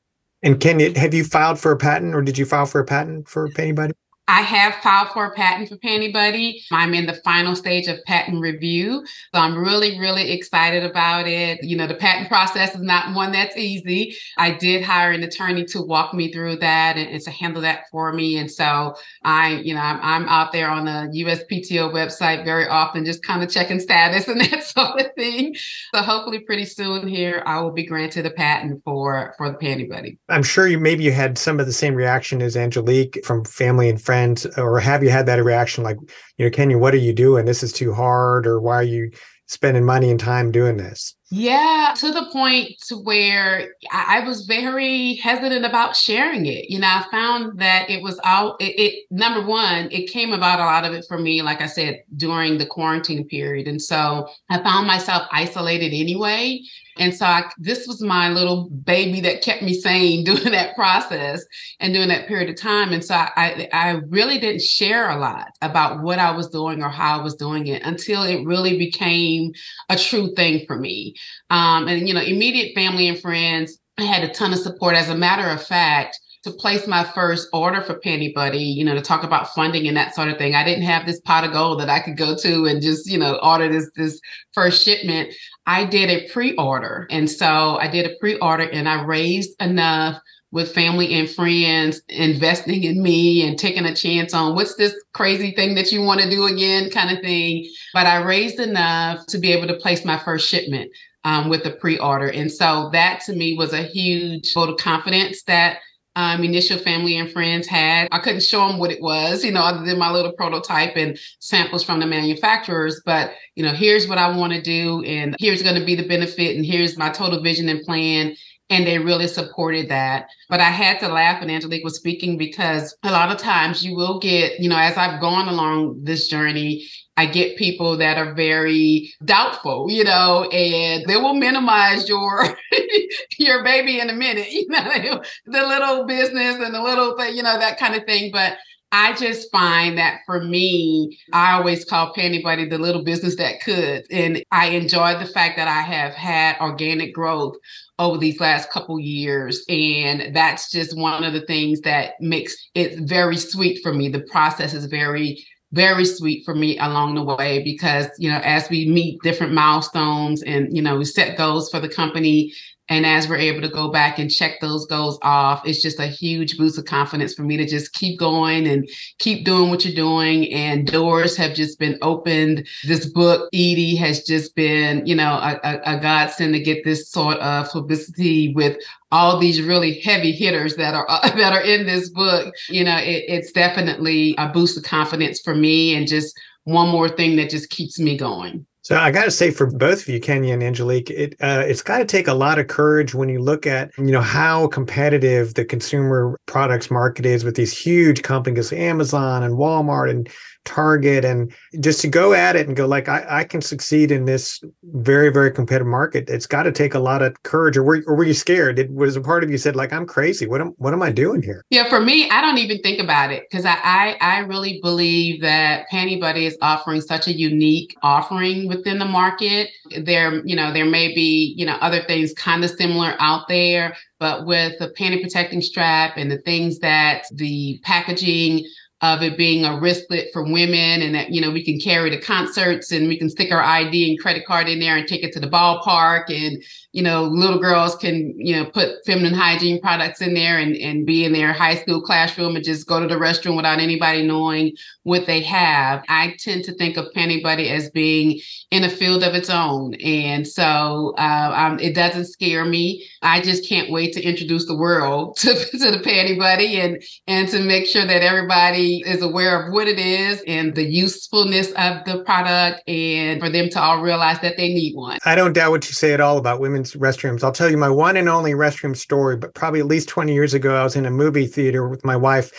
And 0.43 0.59
can 0.59 0.79
you 0.79 0.93
have 0.93 1.13
you 1.13 1.23
filed 1.23 1.57
for 1.57 1.71
a 1.71 1.77
patent 1.77 2.13
or 2.15 2.21
did 2.21 2.37
you 2.37 2.45
file 2.45 2.65
for 2.65 2.81
a 2.81 2.85
patent 2.85 3.29
for 3.29 3.47
Panty 3.49 3.75
Buddy? 3.75 3.93
I 4.27 4.41
have 4.41 4.75
filed 4.75 5.09
for 5.09 5.25
a 5.25 5.31
patent 5.31 5.67
for 5.67 5.77
Panty 5.77 6.13
Buddy. 6.13 6.63
I'm 6.71 6.93
in 6.93 7.05
the 7.05 7.15
final 7.15 7.55
stage 7.55 7.87
of 7.87 8.03
patent 8.05 8.39
review. 8.39 9.03
So 9.33 9.41
I'm 9.41 9.57
really, 9.57 9.99
really 9.99 10.31
excited 10.31 10.83
about 10.85 11.27
it. 11.27 11.63
You 11.63 11.75
know, 11.75 11.87
the 11.87 11.95
patent 11.95 12.29
process 12.29 12.73
is 12.73 12.81
not 12.81 13.13
one 13.15 13.31
that's 13.31 13.57
easy. 13.57 14.15
I 14.37 14.51
did 14.51 14.83
hire 14.83 15.11
an 15.11 15.23
attorney 15.23 15.65
to 15.65 15.81
walk 15.81 16.13
me 16.13 16.31
through 16.31 16.57
that 16.57 16.97
and, 16.97 17.09
and 17.09 17.21
to 17.23 17.31
handle 17.31 17.61
that 17.63 17.85
for 17.91 18.13
me. 18.13 18.37
And 18.37 18.49
so 18.49 18.95
I, 19.23 19.55
you 19.55 19.73
know, 19.73 19.81
I'm, 19.81 19.99
I'm 20.01 20.29
out 20.29 20.53
there 20.53 20.69
on 20.69 20.85
the 20.85 21.23
USPTO 21.23 21.91
website 21.91 22.45
very 22.45 22.67
often, 22.67 23.03
just 23.03 23.23
kind 23.23 23.43
of 23.43 23.49
checking 23.49 23.79
status 23.79 24.27
and 24.29 24.39
that 24.39 24.63
sort 24.63 25.01
of 25.01 25.07
thing. 25.15 25.55
So 25.93 26.01
hopefully 26.01 26.39
pretty 26.39 26.65
soon 26.65 27.07
here, 27.07 27.43
I 27.45 27.59
will 27.59 27.73
be 27.73 27.85
granted 27.85 28.25
a 28.25 28.31
patent 28.31 28.81
for, 28.85 29.33
for 29.37 29.49
the 29.49 29.57
Panty 29.57 29.89
Buddy. 29.89 30.19
I'm 30.29 30.43
sure 30.43 30.67
you 30.67 30.79
maybe 30.79 31.03
you 31.03 31.11
had 31.11 31.37
some 31.37 31.59
of 31.59 31.65
the 31.65 31.73
same 31.73 31.95
reaction 31.95 32.41
as 32.41 32.55
Angelique 32.55 33.19
from 33.25 33.43
family 33.43 33.89
and 33.89 34.01
friends 34.01 34.20
friends 34.21 34.45
or 34.57 34.79
have 34.79 35.03
you 35.03 35.09
had 35.09 35.25
that 35.25 35.43
reaction 35.43 35.83
like 35.83 35.97
you 36.37 36.45
know 36.45 36.51
kenya 36.51 36.77
what 36.77 36.93
are 36.93 36.97
you 36.97 37.13
doing 37.13 37.45
this 37.45 37.63
is 37.63 37.73
too 37.73 37.93
hard 37.93 38.45
or 38.47 38.59
why 38.59 38.75
are 38.75 38.83
you 38.83 39.11
spending 39.47 39.83
money 39.83 40.09
and 40.09 40.19
time 40.19 40.51
doing 40.51 40.77
this 40.77 41.15
yeah, 41.33 41.93
to 41.95 42.11
the 42.11 42.25
point 42.33 42.73
to 42.89 42.97
where 42.97 43.73
I, 43.89 44.17
I, 44.17 44.27
was 44.27 44.45
very 44.45 45.15
hesitant 45.15 45.63
about 45.63 45.95
sharing 45.95 46.45
it. 46.45 46.69
You 46.69 46.79
know, 46.79 46.87
I 46.89 47.05
found 47.09 47.57
that 47.57 47.89
it 47.89 48.03
was 48.03 48.19
all 48.25 48.57
it, 48.59 48.77
it, 48.77 49.05
number 49.11 49.47
one, 49.47 49.87
it 49.93 50.11
came 50.11 50.33
about 50.33 50.59
a 50.59 50.65
lot 50.65 50.83
of 50.83 50.91
it 50.91 51.05
for 51.07 51.17
me, 51.17 51.41
like 51.41 51.61
I 51.61 51.67
said, 51.67 52.03
during 52.17 52.57
the 52.57 52.65
quarantine 52.65 53.25
period. 53.29 53.69
And 53.69 53.81
so 53.81 54.27
I 54.49 54.61
found 54.61 54.87
myself 54.87 55.25
isolated 55.31 55.93
anyway. 55.93 56.59
And 57.01 57.15
so 57.15 57.25
I, 57.25 57.49
this 57.57 57.87
was 57.87 57.99
my 57.99 58.29
little 58.29 58.69
baby 58.69 59.21
that 59.21 59.41
kept 59.41 59.63
me 59.63 59.73
sane 59.73 60.23
during 60.25 60.51
that 60.51 60.75
process 60.75 61.43
and 61.79 61.93
during 61.93 62.09
that 62.09 62.27
period 62.27 62.49
of 62.49 62.55
time. 62.55 62.93
And 62.93 63.03
so 63.03 63.15
I, 63.15 63.67
I 63.73 64.01
really 64.07 64.37
didn't 64.37 64.61
share 64.61 65.09
a 65.09 65.17
lot 65.17 65.47
about 65.63 66.03
what 66.03 66.19
I 66.19 66.29
was 66.29 66.47
doing 66.47 66.83
or 66.83 66.89
how 66.89 67.19
I 67.19 67.23
was 67.23 67.35
doing 67.35 67.65
it 67.65 67.81
until 67.81 68.21
it 68.21 68.45
really 68.45 68.77
became 68.77 69.51
a 69.89 69.97
true 69.97 70.31
thing 70.35 70.63
for 70.67 70.77
me. 70.77 71.15
Um, 71.49 71.87
and, 71.87 72.07
you 72.07 72.13
know, 72.13 72.21
immediate 72.21 72.75
family 72.75 73.07
and 73.07 73.19
friends 73.19 73.79
had 73.97 74.23
a 74.23 74.31
ton 74.31 74.53
of 74.53 74.59
support. 74.59 74.95
As 74.95 75.09
a 75.09 75.15
matter 75.15 75.49
of 75.49 75.65
fact, 75.65 76.19
to 76.43 76.51
place 76.51 76.87
my 76.87 77.03
first 77.03 77.49
order 77.53 77.81
for 77.81 77.99
Panty 77.99 78.33
Buddy, 78.33 78.57
you 78.57 78.83
know, 78.83 78.95
to 78.95 79.01
talk 79.01 79.23
about 79.23 79.53
funding 79.53 79.87
and 79.87 79.95
that 79.95 80.15
sort 80.15 80.29
of 80.29 80.37
thing. 80.37 80.55
I 80.55 80.63
didn't 80.63 80.85
have 80.85 81.05
this 81.05 81.19
pot 81.19 81.43
of 81.43 81.51
gold 81.51 81.79
that 81.79 81.89
I 81.89 81.99
could 81.99 82.17
go 82.17 82.35
to 82.35 82.65
and 82.65 82.81
just, 82.81 83.09
you 83.09 83.17
know, 83.17 83.39
order 83.43 83.69
this 83.69 83.89
this 83.95 84.19
first 84.53 84.83
shipment. 84.83 85.33
I 85.67 85.85
did 85.85 86.09
a 86.09 86.27
pre-order. 86.29 87.07
And 87.11 87.29
so 87.29 87.77
I 87.77 87.87
did 87.87 88.05
a 88.05 88.15
pre-order 88.19 88.63
and 88.63 88.89
I 88.89 89.03
raised 89.03 89.61
enough 89.61 90.19
with 90.51 90.73
family 90.73 91.13
and 91.13 91.29
friends 91.29 92.01
investing 92.09 92.83
in 92.83 93.01
me 93.01 93.47
and 93.47 93.57
taking 93.57 93.85
a 93.85 93.95
chance 93.95 94.33
on 94.33 94.53
what's 94.53 94.75
this 94.75 94.93
crazy 95.13 95.51
thing 95.51 95.75
that 95.75 95.91
you 95.91 96.01
want 96.01 96.19
to 96.21 96.29
do 96.29 96.45
again 96.45 96.89
kind 96.89 97.15
of 97.15 97.23
thing. 97.23 97.69
But 97.93 98.05
I 98.05 98.21
raised 98.21 98.59
enough 98.59 99.25
to 99.27 99.37
be 99.37 99.53
able 99.53 99.67
to 99.67 99.79
place 99.79 100.03
my 100.03 100.17
first 100.17 100.49
shipment 100.49 100.91
um, 101.23 101.49
with 101.49 101.63
the 101.63 101.71
pre-order. 101.71 102.27
And 102.27 102.51
so 102.51 102.89
that 102.91 103.21
to 103.27 103.33
me 103.33 103.55
was 103.55 103.73
a 103.73 103.83
huge 103.83 104.53
vote 104.53 104.69
of 104.69 104.77
confidence 104.77 105.43
that 105.43 105.77
um, 106.15 106.43
initial 106.43 106.77
family 106.77 107.17
and 107.17 107.31
friends 107.31 107.67
had. 107.67 108.07
I 108.11 108.19
couldn't 108.19 108.43
show 108.43 108.67
them 108.67 108.79
what 108.79 108.91
it 108.91 109.01
was, 109.01 109.43
you 109.43 109.51
know, 109.51 109.61
other 109.61 109.85
than 109.85 109.97
my 109.97 110.11
little 110.11 110.33
prototype 110.33 110.95
and 110.95 111.17
samples 111.39 111.83
from 111.83 111.99
the 111.99 112.05
manufacturers. 112.05 113.01
But, 113.05 113.31
you 113.55 113.63
know, 113.63 113.73
here's 113.73 114.07
what 114.07 114.17
I 114.17 114.35
want 114.35 114.53
to 114.53 114.61
do, 114.61 115.03
and 115.03 115.35
here's 115.39 115.63
going 115.63 115.79
to 115.79 115.85
be 115.85 115.95
the 115.95 116.07
benefit, 116.07 116.55
and 116.55 116.65
here's 116.65 116.97
my 116.97 117.09
total 117.09 117.41
vision 117.41 117.69
and 117.69 117.81
plan. 117.81 118.35
And 118.71 118.87
they 118.87 118.97
really 118.97 119.27
supported 119.27 119.89
that. 119.89 120.29
But 120.49 120.61
I 120.61 120.69
had 120.69 120.99
to 121.01 121.09
laugh 121.09 121.41
when 121.41 121.49
Angelique 121.49 121.83
was 121.83 121.97
speaking 121.97 122.37
because 122.37 122.95
a 123.03 123.11
lot 123.11 123.29
of 123.29 123.37
times 123.37 123.83
you 123.83 123.95
will 123.95 124.17
get, 124.17 124.59
you 124.61 124.69
know, 124.69 124.77
as 124.77 124.97
I've 124.97 125.19
gone 125.19 125.49
along 125.49 125.99
this 126.03 126.29
journey, 126.29 126.87
I 127.17 127.25
get 127.25 127.57
people 127.57 127.97
that 127.97 128.17
are 128.17 128.33
very 128.33 129.13
doubtful, 129.25 129.91
you 129.91 130.05
know, 130.05 130.45
and 130.51 131.05
they 131.05 131.17
will 131.17 131.33
minimize 131.33 132.07
your 132.07 132.57
your 133.37 133.61
baby 133.63 133.99
in 133.99 134.09
a 134.09 134.13
minute, 134.13 134.49
you 134.51 134.67
know, 134.69 135.21
the 135.45 135.67
little 135.67 136.05
business 136.05 136.55
and 136.55 136.73
the 136.73 136.81
little 136.81 137.17
thing, 137.17 137.35
you 137.35 137.43
know, 137.43 137.59
that 137.59 137.77
kind 137.77 137.93
of 137.93 138.05
thing. 138.05 138.31
But 138.31 138.57
I 138.93 139.13
just 139.13 139.49
find 139.51 139.97
that 139.97 140.19
for 140.25 140.43
me, 140.43 141.17
I 141.31 141.53
always 141.53 141.85
call 141.85 142.13
Panty 142.13 142.43
Buddy 142.43 142.67
the 142.67 142.77
little 142.77 143.03
business 143.03 143.37
that 143.37 143.61
could. 143.61 144.05
And 144.11 144.43
I 144.51 144.67
enjoy 144.67 145.17
the 145.17 145.25
fact 145.25 145.55
that 145.57 145.69
I 145.69 145.81
have 145.81 146.13
had 146.13 146.59
organic 146.59 147.13
growth 147.13 147.55
over 147.99 148.17
these 148.17 148.41
last 148.41 148.69
couple 148.69 148.99
years. 148.99 149.63
And 149.69 150.35
that's 150.35 150.69
just 150.69 150.97
one 150.97 151.23
of 151.23 151.31
the 151.31 151.45
things 151.45 151.79
that 151.81 152.15
makes 152.19 152.55
it 152.75 153.07
very 153.07 153.37
sweet 153.37 153.81
for 153.81 153.93
me. 153.93 154.09
The 154.09 154.25
process 154.31 154.73
is 154.73 154.85
very 154.85 155.41
very 155.73 156.03
sweet 156.03 156.43
for 156.43 156.53
me 156.53 156.77
along 156.79 157.15
the 157.15 157.23
way 157.23 157.63
because 157.63 158.07
you 158.17 158.29
know 158.29 158.41
as 158.43 158.69
we 158.69 158.89
meet 158.89 159.21
different 159.23 159.53
milestones 159.53 160.43
and 160.43 160.75
you 160.75 160.81
know 160.81 160.97
we 160.97 161.05
set 161.05 161.37
goals 161.37 161.69
for 161.69 161.79
the 161.79 161.87
company 161.87 162.53
and 162.89 163.05
as 163.05 163.29
we're 163.29 163.37
able 163.37 163.61
to 163.61 163.69
go 163.69 163.89
back 163.89 164.19
and 164.19 164.29
check 164.29 164.59
those 164.59 164.85
goals 164.85 165.17
off, 165.21 165.65
it's 165.65 165.81
just 165.81 165.99
a 165.99 166.07
huge 166.07 166.57
boost 166.57 166.77
of 166.77 166.85
confidence 166.85 167.33
for 167.33 167.43
me 167.43 167.55
to 167.57 167.65
just 167.65 167.93
keep 167.93 168.19
going 168.19 168.67
and 168.67 168.89
keep 169.19 169.45
doing 169.45 169.69
what 169.69 169.85
you're 169.85 169.95
doing. 169.95 170.51
And 170.51 170.85
doors 170.85 171.37
have 171.37 171.53
just 171.53 171.79
been 171.79 171.97
opened. 172.01 172.67
This 172.83 173.05
book, 173.05 173.47
Edie, 173.53 173.95
has 173.95 174.23
just 174.23 174.55
been, 174.55 175.05
you 175.05 175.15
know, 175.15 175.35
a, 175.35 175.59
a, 175.63 175.97
a 175.97 175.99
godsend 176.01 176.53
to 176.53 176.59
get 176.59 176.83
this 176.83 177.09
sort 177.09 177.37
of 177.37 177.69
publicity 177.69 178.53
with 178.53 178.77
all 179.11 179.37
these 179.37 179.61
really 179.61 179.99
heavy 180.01 180.31
hitters 180.31 180.75
that 180.75 180.93
are 180.93 181.05
uh, 181.09 181.29
that 181.35 181.53
are 181.53 181.63
in 181.63 181.85
this 181.85 182.09
book. 182.09 182.53
You 182.67 182.83
know, 182.83 182.97
it, 182.97 183.23
it's 183.27 183.51
definitely 183.51 184.35
a 184.37 184.49
boost 184.49 184.77
of 184.77 184.83
confidence 184.83 185.39
for 185.39 185.55
me 185.55 185.95
and 185.95 186.07
just 186.07 186.37
one 186.65 186.89
more 186.89 187.09
thing 187.09 187.35
that 187.37 187.49
just 187.49 187.69
keeps 187.69 187.99
me 187.99 188.17
going. 188.17 188.65
So 188.91 188.97
I 188.97 189.09
got 189.09 189.23
to 189.23 189.31
say, 189.31 189.51
for 189.51 189.67
both 189.67 190.01
of 190.01 190.09
you, 190.09 190.19
Kenya 190.19 190.53
and 190.53 190.61
Angelique, 190.61 191.09
it 191.09 191.35
uh, 191.39 191.63
it's 191.65 191.81
got 191.81 191.99
to 191.99 192.05
take 192.05 192.27
a 192.27 192.33
lot 192.33 192.59
of 192.59 192.67
courage 192.67 193.15
when 193.15 193.29
you 193.29 193.39
look 193.39 193.65
at 193.65 193.89
you 193.97 194.11
know 194.11 194.19
how 194.19 194.67
competitive 194.67 195.53
the 195.53 195.63
consumer 195.63 196.37
products 196.45 196.91
market 196.91 197.25
is 197.25 197.45
with 197.45 197.55
these 197.55 197.71
huge 197.71 198.21
companies, 198.21 198.73
Amazon 198.73 199.43
and 199.43 199.53
Walmart 199.53 200.09
and 200.09 200.29
target 200.65 201.25
and 201.25 201.51
just 201.79 202.01
to 202.01 202.07
go 202.07 202.33
at 202.33 202.55
it 202.55 202.67
and 202.67 202.75
go 202.75 202.85
like 202.85 203.09
I, 203.09 203.25
I 203.27 203.43
can 203.43 203.61
succeed 203.61 204.11
in 204.11 204.25
this 204.25 204.63
very 204.83 205.31
very 205.31 205.51
competitive 205.51 205.87
market 205.87 206.29
it's 206.29 206.45
got 206.45 206.63
to 206.63 206.71
take 206.71 206.93
a 206.93 206.99
lot 206.99 207.21
of 207.21 207.41
courage. 207.43 207.77
Or 207.77 207.83
were, 207.83 208.03
or 208.05 208.15
were 208.15 208.23
you 208.23 208.33
scared? 208.33 208.79
It 208.79 208.91
was 208.91 209.15
a 209.15 209.21
part 209.21 209.43
of 209.43 209.49
you 209.49 209.57
said 209.57 209.75
like 209.75 209.91
i'm 209.91 210.05
crazy. 210.05 210.47
What 210.47 210.61
am 210.61 210.73
what 210.77 210.93
am 210.93 211.01
i 211.01 211.11
doing 211.11 211.41
here? 211.41 211.65
Yeah 211.69 211.89
for 211.89 211.99
me 211.99 212.29
i 212.29 212.41
don't 212.41 212.57
even 212.57 212.81
think 212.81 212.99
about 212.99 213.31
it 213.31 213.43
because 213.49 213.65
I, 213.65 213.77
I 213.83 214.17
i 214.21 214.39
really 214.39 214.79
believe 214.81 215.41
that 215.41 215.85
panty 215.91 216.19
buddy 216.19 216.45
is 216.45 216.57
offering 216.61 217.01
such 217.01 217.27
a 217.27 217.33
unique 217.33 217.95
offering 218.03 218.67
within 218.67 218.99
the 218.99 219.05
market. 219.05 219.69
There 220.03 220.45
you 220.45 220.55
know 220.55 220.71
there 220.71 220.85
may 220.85 221.13
be 221.13 221.53
you 221.57 221.65
know 221.65 221.77
other 221.81 222.01
things 222.03 222.33
kind 222.33 222.63
of 222.63 222.69
similar 222.71 223.15
out 223.19 223.47
there 223.47 223.95
but 224.19 224.45
with 224.45 224.77
the 224.77 224.89
panty 224.89 225.19
protecting 225.21 225.61
strap 225.61 226.13
and 226.15 226.29
the 226.29 226.37
things 226.39 226.79
that 226.79 227.23
the 227.33 227.79
packaging 227.83 228.63
of 229.01 229.23
it 229.23 229.35
being 229.35 229.65
a 229.65 229.79
wristlet 229.79 230.27
for 230.31 230.43
women 230.43 231.01
and 231.01 231.15
that 231.15 231.31
you 231.31 231.41
know 231.41 231.49
we 231.49 231.63
can 231.63 231.79
carry 231.79 232.09
to 232.09 232.19
concerts 232.19 232.91
and 232.91 233.07
we 233.07 233.17
can 233.17 233.29
stick 233.29 233.51
our 233.51 233.63
id 233.63 234.09
and 234.09 234.19
credit 234.19 234.45
card 234.45 234.69
in 234.69 234.79
there 234.79 234.95
and 234.95 235.07
take 235.07 235.23
it 235.23 235.33
to 235.33 235.39
the 235.39 235.49
ballpark 235.49 236.25
and 236.29 236.63
you 236.93 237.01
know 237.01 237.23
little 237.23 237.59
girls 237.59 237.95
can 237.95 238.33
you 238.37 238.55
know 238.55 238.65
put 238.65 239.03
feminine 239.05 239.33
hygiene 239.33 239.79
products 239.81 240.21
in 240.21 240.33
there 240.33 240.57
and, 240.57 240.75
and 240.75 241.05
be 241.05 241.25
in 241.25 241.33
their 241.33 241.53
high 241.53 241.75
school 241.75 242.01
classroom 242.01 242.55
and 242.55 242.65
just 242.65 242.87
go 242.87 242.99
to 242.99 243.07
the 243.07 243.15
restroom 243.15 243.55
without 243.55 243.79
anybody 243.79 244.25
knowing 244.25 244.73
what 245.03 245.25
they 245.25 245.41
have. 245.41 246.03
I 246.09 246.35
tend 246.39 246.63
to 246.65 246.73
think 246.73 246.97
of 246.97 247.05
panty 247.15 247.41
buddy 247.41 247.69
as 247.69 247.89
being 247.89 248.39
in 248.69 248.83
a 248.83 248.89
field 248.89 249.23
of 249.23 249.33
its 249.33 249.49
own. 249.49 249.95
And 249.95 250.47
so 250.47 251.13
uh, 251.17 251.53
um, 251.55 251.79
it 251.79 251.95
doesn't 251.95 252.25
scare 252.25 252.65
me. 252.65 253.05
I 253.21 253.41
just 253.41 253.67
can't 253.67 253.91
wait 253.91 254.13
to 254.13 254.21
introduce 254.21 254.67
the 254.67 254.75
world 254.75 255.35
to, 255.39 255.53
to 255.53 255.91
the 255.91 256.01
panty 256.03 256.37
buddy 256.37 256.79
and 256.79 257.01
and 257.27 257.47
to 257.49 257.59
make 257.59 257.85
sure 257.85 258.05
that 258.05 258.21
everybody 258.21 259.03
is 259.05 259.21
aware 259.21 259.65
of 259.65 259.73
what 259.73 259.87
it 259.87 259.99
is 259.99 260.43
and 260.47 260.75
the 260.75 260.83
usefulness 260.83 261.67
of 261.71 262.03
the 262.05 262.23
product 262.25 262.87
and 262.87 263.39
for 263.39 263.49
them 263.49 263.69
to 263.69 263.79
all 263.79 264.01
realize 264.01 264.39
that 264.41 264.57
they 264.57 264.73
need 264.73 264.95
one. 264.95 265.17
I 265.25 265.35
don't 265.35 265.53
doubt 265.53 265.71
what 265.71 265.87
you 265.87 265.93
say 265.93 266.13
at 266.13 266.19
all 266.19 266.37
about 266.37 266.59
women's 266.81 267.17
restrooms. 267.17 267.43
I'll 267.43 267.51
tell 267.51 267.69
you 267.69 267.77
my 267.77 267.89
one 267.89 268.17
and 268.17 268.29
only 268.29 268.53
restroom 268.53 268.95
story, 268.95 269.37
but 269.37 269.53
probably 269.53 269.79
at 269.79 269.85
least 269.85 270.09
20 270.09 270.33
years 270.33 270.53
ago, 270.53 270.75
I 270.75 270.83
was 270.83 270.95
in 270.95 271.05
a 271.05 271.11
movie 271.11 271.47
theater 271.47 271.87
with 271.87 272.03
my 272.03 272.15
wife 272.15 272.51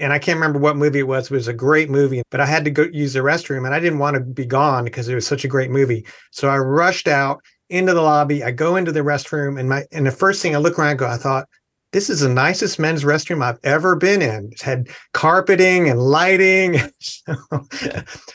and 0.00 0.12
I 0.12 0.18
can't 0.18 0.36
remember 0.36 0.58
what 0.58 0.76
movie 0.76 1.00
it 1.00 1.08
was. 1.08 1.26
It 1.26 1.34
was 1.34 1.48
a 1.48 1.52
great 1.52 1.90
movie, 1.90 2.22
but 2.30 2.40
I 2.40 2.46
had 2.46 2.64
to 2.64 2.70
go 2.70 2.84
use 2.92 3.12
the 3.12 3.20
restroom 3.20 3.66
and 3.66 3.74
I 3.74 3.80
didn't 3.80 3.98
want 3.98 4.14
to 4.14 4.20
be 4.20 4.46
gone 4.46 4.84
because 4.84 5.08
it 5.08 5.14
was 5.14 5.26
such 5.26 5.44
a 5.44 5.48
great 5.48 5.70
movie. 5.70 6.06
So 6.30 6.48
I 6.48 6.58
rushed 6.58 7.08
out 7.08 7.40
into 7.68 7.94
the 7.94 8.02
lobby. 8.02 8.42
I 8.44 8.50
go 8.50 8.76
into 8.76 8.92
the 8.92 9.00
restroom 9.00 9.58
and 9.58 9.68
my 9.68 9.84
and 9.92 10.06
the 10.06 10.10
first 10.10 10.40
thing 10.40 10.54
I 10.54 10.58
look 10.58 10.78
around, 10.78 10.88
I 10.88 10.94
go, 10.94 11.06
I 11.06 11.16
thought, 11.16 11.48
this 11.92 12.10
is 12.10 12.20
the 12.20 12.28
nicest 12.28 12.78
men's 12.78 13.02
restroom 13.02 13.42
I've 13.42 13.58
ever 13.64 13.96
been 13.96 14.20
in. 14.20 14.50
It's 14.52 14.60
had 14.60 14.88
carpeting 15.14 15.88
and 15.88 15.98
lighting. 15.98 16.78
so, 17.00 17.34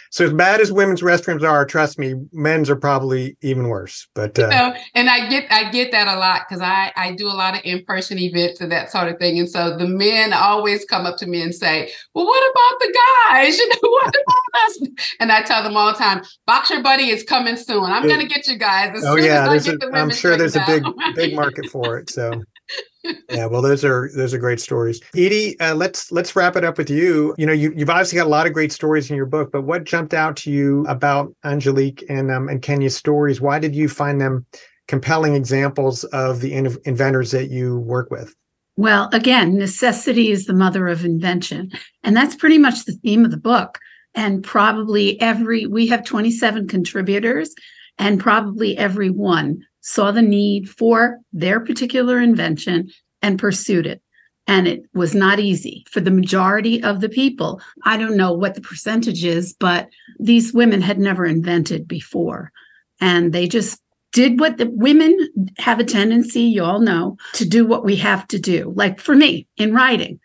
so, 0.10 0.26
as 0.26 0.34
bad 0.34 0.60
as 0.60 0.72
women's 0.72 1.02
restrooms 1.02 1.48
are, 1.48 1.64
trust 1.66 2.00
me, 2.00 2.16
men's 2.32 2.70
are 2.70 2.76
probably 2.76 3.38
even 3.42 3.68
worse. 3.68 4.08
But 4.16 4.40
uh, 4.40 4.44
you 4.44 4.50
know, 4.50 4.74
and 4.96 5.10
I 5.10 5.30
get 5.30 5.46
I 5.52 5.70
get 5.70 5.92
that 5.92 6.08
a 6.08 6.18
lot 6.18 6.42
because 6.48 6.62
I 6.62 6.92
I 6.96 7.14
do 7.14 7.28
a 7.28 7.30
lot 7.30 7.56
of 7.56 7.62
in 7.64 7.86
person 7.86 8.18
events 8.18 8.60
and 8.60 8.72
that 8.72 8.92
sort 8.92 9.08
of 9.08 9.20
thing, 9.20 9.38
and 9.38 9.50
so 9.50 9.78
the 9.78 9.88
men 9.88 10.34
always 10.34 10.84
come 10.86 11.06
up 11.06 11.18
to 11.18 11.28
me 11.28 11.42
and 11.42 11.54
say, 11.54 11.92
"Well, 12.16 12.26
what 12.26 12.52
about 12.52 12.80
the 12.80 12.98
guys? 13.30 13.58
You 13.64 13.70
know, 13.70 13.76
what 13.82 14.08
about 14.08 14.66
us?" 14.66 14.80
And 15.20 15.32
I 15.32 15.44
tell 15.44 15.62
them 15.64 15.78
all 15.78 15.92
the 15.92 15.98
time, 15.98 16.24
"Boxer 16.48 16.82
Buddy 16.82 17.10
is 17.10 17.24
coming 17.24 17.56
soon. 17.56 17.84
I'm 17.84 18.08
going 18.08 18.20
to 18.20 18.28
get 18.28 18.48
you 18.48 18.58
guys 18.58 18.96
as 18.96 19.06
oh, 19.06 19.16
soon 19.16 19.26
yeah, 19.26 19.52
as 19.52 19.68
I 19.68 19.72
get 19.72 19.80
the 19.80 19.92
I'm 19.94 20.10
sure 20.10 20.36
there's 20.38 20.56
out. 20.56 20.68
a 20.68 20.82
big 20.82 21.16
big 21.16 21.36
market 21.36 21.70
for 21.70 21.98
it. 22.00 22.10
So 22.10 22.42
yeah, 23.30 23.46
well, 23.46 23.62
those 23.62 23.84
are 23.84 24.10
those 24.16 24.34
are 24.34 24.38
great 24.38 24.60
stories. 24.60 25.02
Edie, 25.16 25.60
uh, 25.60 25.76
let's 25.76 26.12
let's 26.12 26.36
wrap 26.36 26.56
it 26.56 26.64
up 26.64 26.78
with 26.78 26.90
you. 26.90 27.36
You 27.38 27.46
know, 27.46 27.54
you, 27.54 27.74
you've 27.76 27.90
obviously 27.90 28.18
got 28.18 28.28
a 28.28 28.30
lot 28.30 28.48
of 28.48 28.54
great 28.54 28.72
stories 28.72 29.10
in 29.10 29.16
your 29.16 29.26
book, 29.26 29.52
but 29.52 29.64
what 29.64 29.84
jumped 29.84 30.14
out 30.14 30.36
to 30.38 30.52
you 30.52 30.86
about 30.88 31.34
Angelique 31.44 32.04
and 32.10 32.32
um, 32.32 32.48
and 32.48 32.62
Kenya's 32.62 32.96
stories? 32.96 33.42
Why 33.42 33.60
did 33.60 33.76
you 33.76 33.90
find 33.90 34.22
them 34.22 34.46
compelling 34.88 35.36
examples 35.36 36.04
of 36.06 36.42
the 36.42 36.54
in- 36.54 36.78
inventors 36.86 37.32
that 37.32 37.50
you 37.50 37.80
work 37.80 38.10
with? 38.10 38.34
Well, 38.76 39.10
again, 39.14 39.58
necessity 39.58 40.32
is 40.32 40.46
the 40.46 40.54
mother 40.54 40.88
of 40.88 41.06
invention, 41.06 41.72
and 42.04 42.16
that's 42.16 42.36
pretty 42.36 42.58
much 42.58 42.86
the 42.86 42.94
theme 43.04 43.26
of 43.26 43.32
the 43.32 43.38
book. 43.38 43.80
And 44.16 44.44
probably 44.44 45.20
every 45.20 45.66
we 45.66 45.88
have 45.88 46.06
27 46.06 46.68
contributors, 46.68 47.54
and 47.98 48.20
probably 48.20 48.78
every 48.78 49.10
one 49.10 49.66
saw 49.84 50.12
the 50.12 50.22
need 50.22 50.70
for 50.70 51.20
their 51.32 51.60
particular 51.60 52.20
invention 52.20 52.90
and 53.22 53.38
pursued 53.38 53.86
it. 53.86 54.02
And 54.48 54.68
it 54.68 54.84
was 54.94 55.14
not 55.14 55.40
easy 55.40 55.86
for 55.90 56.02
the 56.02 56.12
majority 56.12 56.84
of 56.84 57.00
the 57.00 57.10
people. 57.10 57.62
I 57.86 57.98
don't 57.98 58.18
know 58.18 58.34
what 58.34 58.56
the 58.56 58.62
percentage 58.62 59.24
is, 59.24 59.54
but 59.54 59.90
these 60.20 60.54
women 60.54 60.82
had 60.82 61.00
never 61.00 61.26
invented 61.26 61.88
before. 61.88 62.52
And 63.00 63.32
they 63.32 63.48
just 63.48 63.80
did 64.12 64.40
what 64.40 64.58
the 64.58 64.70
women 64.70 65.18
have 65.58 65.80
a 65.80 65.84
tendency, 65.84 66.42
you 66.42 66.64
all 66.64 66.80
know, 66.80 67.18
to 67.34 67.46
do 67.46 67.66
what 67.66 67.86
we 67.86 67.96
have 67.98 68.28
to 68.30 68.40
do. 68.40 68.74
Like 68.76 69.00
for 69.00 69.16
me 69.16 69.48
in 69.58 69.74
writing, 69.74 70.20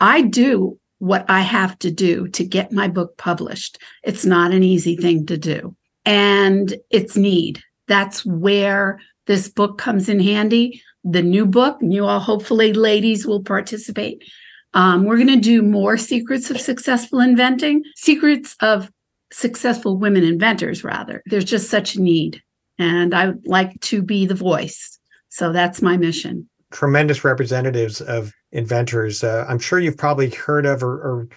I 0.00 0.22
do 0.22 0.78
what 0.98 1.24
I 1.28 1.40
have 1.40 1.78
to 1.80 1.90
do 1.90 2.28
to 2.28 2.44
get 2.44 2.72
my 2.72 2.88
book 2.88 3.16
published. 3.18 3.78
It's 4.02 4.24
not 4.24 4.52
an 4.52 4.62
easy 4.62 4.96
thing 4.96 5.26
to 5.26 5.36
do. 5.36 5.74
And 6.04 6.74
it's 6.90 7.16
need 7.16 7.62
that's 7.86 8.24
where 8.24 9.00
this 9.26 9.48
book 9.48 9.78
comes 9.78 10.08
in 10.08 10.20
handy. 10.20 10.82
The 11.04 11.22
new 11.22 11.46
book, 11.46 11.82
and 11.82 11.92
you 11.92 12.06
all 12.06 12.20
hopefully 12.20 12.72
ladies 12.72 13.26
will 13.26 13.42
participate. 13.42 14.24
Um, 14.72 15.04
we're 15.04 15.16
going 15.16 15.28
to 15.28 15.36
do 15.36 15.62
more 15.62 15.96
secrets 15.96 16.50
of 16.50 16.60
successful 16.60 17.20
inventing, 17.20 17.84
secrets 17.94 18.56
of 18.60 18.90
successful 19.32 19.96
women 19.96 20.24
inventors, 20.24 20.82
rather. 20.82 21.22
There's 21.26 21.44
just 21.44 21.70
such 21.70 21.94
a 21.94 22.02
need. 22.02 22.42
And 22.78 23.14
I 23.14 23.28
would 23.28 23.46
like 23.46 23.78
to 23.82 24.02
be 24.02 24.26
the 24.26 24.34
voice. 24.34 24.98
So 25.28 25.52
that's 25.52 25.82
my 25.82 25.96
mission. 25.96 26.48
Tremendous 26.72 27.22
representatives 27.22 28.00
of 28.00 28.32
inventors. 28.50 29.22
Uh, 29.22 29.44
I'm 29.48 29.58
sure 29.58 29.78
you've 29.78 29.96
probably 29.96 30.30
heard 30.30 30.66
of 30.66 30.82
or, 30.82 30.94
or 30.94 31.28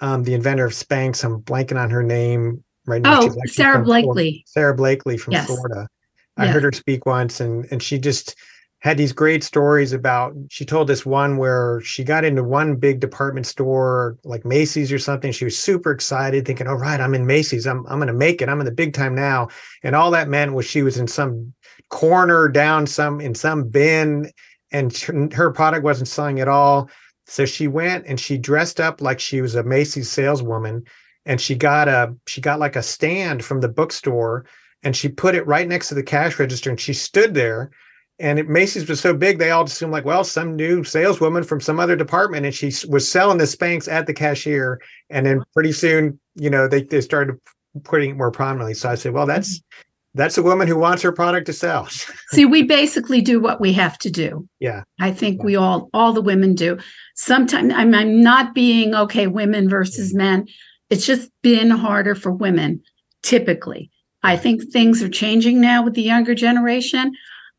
um, 0.00 0.24
the 0.24 0.34
inventor 0.34 0.64
of 0.64 0.72
Spanx. 0.72 1.24
I'm 1.24 1.42
blanking 1.42 1.80
on 1.80 1.90
her 1.90 2.02
name 2.02 2.64
right 2.90 3.02
now. 3.02 3.20
Oh, 3.22 3.34
Sara 3.46 3.82
Blakely. 3.82 4.04
Florida. 4.12 4.42
Sara 4.46 4.74
Blakely 4.74 5.16
from 5.16 5.32
yes. 5.32 5.46
Florida. 5.46 5.88
I 6.36 6.46
heard 6.46 6.62
her 6.62 6.72
speak 6.72 7.04
once 7.04 7.40
and 7.40 7.66
and 7.70 7.82
she 7.82 7.98
just 7.98 8.34
had 8.78 8.96
these 8.96 9.12
great 9.12 9.44
stories 9.44 9.92
about 9.92 10.34
she 10.48 10.64
told 10.64 10.88
this 10.88 11.04
one 11.04 11.36
where 11.36 11.82
she 11.82 12.02
got 12.02 12.24
into 12.24 12.42
one 12.42 12.76
big 12.76 12.98
department 12.98 13.46
store 13.46 14.16
like 14.24 14.44
Macy's 14.46 14.90
or 14.90 14.98
something. 14.98 15.32
She 15.32 15.44
was 15.44 15.58
super 15.58 15.90
excited, 15.90 16.46
thinking, 16.46 16.66
"All 16.66 16.74
oh, 16.74 16.78
right, 16.78 16.98
I'm 16.98 17.14
in 17.14 17.26
Macy's. 17.26 17.66
I'm 17.66 17.86
I'm 17.88 17.98
gonna 17.98 18.14
make 18.14 18.40
it. 18.40 18.48
I'm 18.48 18.60
in 18.60 18.64
the 18.64 18.72
big 18.72 18.94
time 18.94 19.14
now." 19.14 19.48
And 19.82 19.94
all 19.94 20.10
that 20.12 20.28
meant 20.28 20.54
was 20.54 20.64
she 20.64 20.82
was 20.82 20.96
in 20.96 21.06
some 21.08 21.52
corner 21.90 22.48
down 22.48 22.86
some 22.86 23.20
in 23.20 23.34
some 23.34 23.68
bin 23.68 24.30
and 24.72 24.96
her 25.34 25.50
product 25.50 25.84
wasn't 25.84 26.08
selling 26.08 26.40
at 26.40 26.48
all. 26.48 26.88
So 27.26 27.44
she 27.44 27.68
went 27.68 28.06
and 28.06 28.18
she 28.18 28.38
dressed 28.38 28.80
up 28.80 29.00
like 29.00 29.20
she 29.20 29.40
was 29.40 29.54
a 29.54 29.62
Macy's 29.62 30.10
saleswoman 30.10 30.84
and 31.26 31.40
she 31.40 31.54
got 31.54 31.88
a 31.88 32.14
she 32.26 32.40
got 32.40 32.60
like 32.60 32.76
a 32.76 32.82
stand 32.82 33.44
from 33.44 33.60
the 33.60 33.68
bookstore 33.68 34.46
and 34.82 34.96
she 34.96 35.08
put 35.08 35.34
it 35.34 35.46
right 35.46 35.68
next 35.68 35.88
to 35.88 35.94
the 35.94 36.02
cash 36.02 36.38
register 36.38 36.70
and 36.70 36.80
she 36.80 36.92
stood 36.92 37.34
there 37.34 37.70
and 38.18 38.38
it, 38.38 38.48
Macy's 38.48 38.88
was 38.88 39.00
so 39.00 39.14
big 39.14 39.38
they 39.38 39.50
all 39.50 39.64
assumed 39.64 39.92
like 39.92 40.04
well 40.04 40.24
some 40.24 40.56
new 40.56 40.84
saleswoman 40.84 41.42
from 41.42 41.60
some 41.60 41.80
other 41.80 41.96
department 41.96 42.46
and 42.46 42.54
she 42.54 42.72
was 42.88 43.10
selling 43.10 43.38
the 43.38 43.44
Spanx 43.44 43.90
at 43.90 44.06
the 44.06 44.14
cashier 44.14 44.80
and 45.08 45.26
then 45.26 45.42
pretty 45.54 45.72
soon 45.72 46.18
you 46.34 46.50
know 46.50 46.68
they, 46.68 46.82
they 46.82 47.00
started 47.00 47.36
putting 47.84 48.10
it 48.10 48.16
more 48.16 48.30
prominently. 48.30 48.74
So 48.74 48.90
I 48.90 48.94
said 48.94 49.12
well 49.12 49.26
that's 49.26 49.58
mm-hmm. 49.58 50.18
that's 50.18 50.38
a 50.38 50.42
woman 50.42 50.68
who 50.68 50.76
wants 50.78 51.02
her 51.02 51.12
product 51.12 51.46
to 51.46 51.52
sell. 51.52 51.86
See 52.30 52.44
we 52.44 52.62
basically 52.62 53.20
do 53.20 53.40
what 53.40 53.60
we 53.60 53.72
have 53.74 53.98
to 53.98 54.10
do. 54.10 54.48
Yeah. 54.58 54.82
I 54.98 55.12
think 55.12 55.38
yeah. 55.38 55.44
we 55.44 55.56
all 55.56 55.90
all 55.92 56.12
the 56.12 56.22
women 56.22 56.54
do. 56.54 56.78
Sometimes 57.14 57.72
I'm, 57.74 57.94
I'm 57.94 58.22
not 58.22 58.54
being 58.54 58.94
okay 58.94 59.26
women 59.26 59.68
versus 59.68 60.14
men 60.14 60.46
it's 60.90 61.06
just 61.06 61.30
been 61.42 61.70
harder 61.70 62.14
for 62.14 62.32
women 62.32 62.82
typically 63.22 63.90
I 64.22 64.36
think 64.36 64.62
things 64.62 65.02
are 65.02 65.08
changing 65.08 65.60
now 65.60 65.82
with 65.82 65.94
the 65.94 66.02
younger 66.02 66.34
generation. 66.34 67.12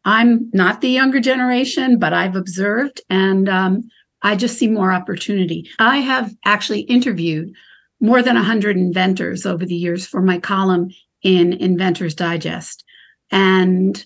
I'm 0.06 0.50
not 0.54 0.82
the 0.82 0.90
younger 0.90 1.20
generation, 1.20 2.00
but 2.00 2.14
I've 2.14 2.36
observed 2.36 3.02
and 3.10 3.50
um, 3.50 3.84
I 4.22 4.36
just 4.36 4.58
see 4.58 4.68
more 4.68 4.92
opportunity. 4.92 5.70
I 5.80 5.98
have 5.98 6.34
actually 6.46 6.82
interviewed 6.82 7.54
more 8.00 8.22
than 8.22 8.36
100 8.36 8.78
inventors 8.78 9.46
over 9.46 9.66
the 9.66 9.76
years 9.76 10.08
for 10.08 10.22
my 10.22 10.40
column 10.40 10.90
in 11.24 11.54
Inventors 11.54 12.16
Digest. 12.16 12.84
And 13.32 14.04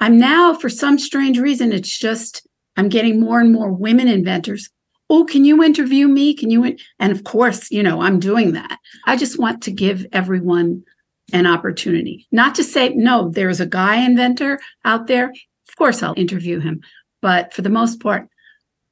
I'm 0.00 0.18
now, 0.18 0.54
for 0.54 0.68
some 0.68 0.98
strange 0.98 1.38
reason, 1.38 1.72
it's 1.72 1.96
just 1.96 2.46
I'm 2.76 2.88
getting 2.88 3.20
more 3.20 3.40
and 3.40 3.52
more 3.52 3.72
women 3.72 4.08
inventors. 4.08 4.70
Oh, 5.14 5.26
can 5.26 5.44
you 5.44 5.62
interview 5.62 6.08
me? 6.08 6.32
Can 6.32 6.48
you? 6.48 6.74
And 6.98 7.12
of 7.12 7.24
course, 7.24 7.70
you 7.70 7.82
know, 7.82 8.00
I'm 8.00 8.18
doing 8.18 8.52
that. 8.52 8.78
I 9.04 9.14
just 9.14 9.38
want 9.38 9.62
to 9.64 9.70
give 9.70 10.06
everyone 10.10 10.84
an 11.34 11.46
opportunity. 11.46 12.26
Not 12.32 12.54
to 12.54 12.64
say, 12.64 12.88
no, 12.94 13.28
there's 13.28 13.60
a 13.60 13.66
guy 13.66 13.96
inventor 13.96 14.58
out 14.86 15.08
there. 15.08 15.28
Of 15.68 15.76
course, 15.76 16.02
I'll 16.02 16.14
interview 16.16 16.60
him. 16.60 16.80
But 17.20 17.52
for 17.52 17.60
the 17.60 17.68
most 17.68 18.00
part, 18.00 18.26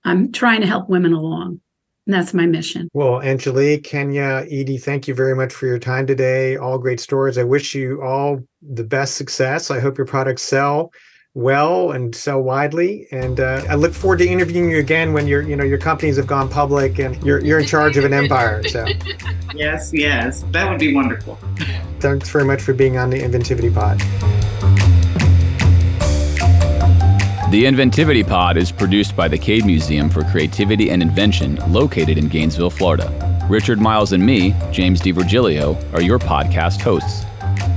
I'm 0.05 0.31
trying 0.31 0.61
to 0.61 0.67
help 0.67 0.91
women 0.91 1.15
along. 1.15 1.63
And 2.07 2.15
that's 2.15 2.35
my 2.35 2.45
mission. 2.45 2.91
Well, 2.93 3.23
Angelique, 3.23 3.85
Kenya, 3.85 4.45
Edie, 4.51 4.77
thank 4.77 5.09
you 5.09 5.15
very 5.15 5.35
much 5.35 5.55
for 5.55 5.67
your 5.67 5.79
time 5.79 6.07
today. 6.07 6.59
All 6.59 6.77
great 6.77 7.01
stories. 7.01 7.39
I 7.39 7.45
wish 7.45 7.75
you 7.75 8.03
all 8.03 8.41
the 8.61 8.85
best 8.85 9.15
success. 9.15 9.71
I 9.71 9.81
hope 9.81 9.97
your 9.97 10.07
products 10.07 10.43
sell 10.43 10.93
well 11.35 11.93
and 11.93 12.15
sell 12.15 12.41
widely. 12.41 13.07
And 13.13 13.41
uh, 13.41 13.65
I 13.69 13.75
look 13.75 13.93
forward 13.93 14.19
to 14.19 14.29
interviewing 14.29 14.71
you 14.71 14.79
again 14.79 15.13
when 15.13 15.27
your 15.27 15.43
you 15.43 15.57
know 15.57 15.65
your 15.65 15.79
companies 15.79 16.17
have 16.17 16.27
gone 16.27 16.49
public 16.49 16.99
and 16.99 17.23
you're 17.25 17.41
you're 17.41 17.61
in 17.61 17.67
charge 17.67 17.97
of 17.97 18.05
an 18.05 18.13
empire. 18.13 18.67
So 18.69 18.87
yes, 19.55 19.93
yes, 19.93 20.45
that 20.51 20.69
would 20.69 20.81
be 20.81 20.95
wonderful. 20.95 21.39
Thanks 22.01 22.31
very 22.31 22.45
much 22.45 22.63
for 22.63 22.73
being 22.73 22.97
on 22.97 23.11
the 23.11 23.21
Inventivity 23.21 23.73
Pod. 23.73 23.99
The 27.51 27.65
Inventivity 27.65 28.27
Pod 28.27 28.57
is 28.57 28.71
produced 28.71 29.17
by 29.17 29.27
the 29.27 29.37
Cade 29.37 29.67
Museum 29.67 30.09
for 30.09 30.23
Creativity 30.23 30.91
and 30.91 31.03
Invention, 31.03 31.57
located 31.73 32.17
in 32.17 32.29
Gainesville, 32.29 32.71
Florida. 32.71 33.11
Richard 33.51 33.81
Miles 33.81 34.13
and 34.13 34.25
me, 34.25 34.55
James 34.71 35.01
DiVirgilio, 35.01 35.93
are 35.93 36.01
your 36.01 36.21
podcast 36.21 36.81
hosts. 36.81 37.25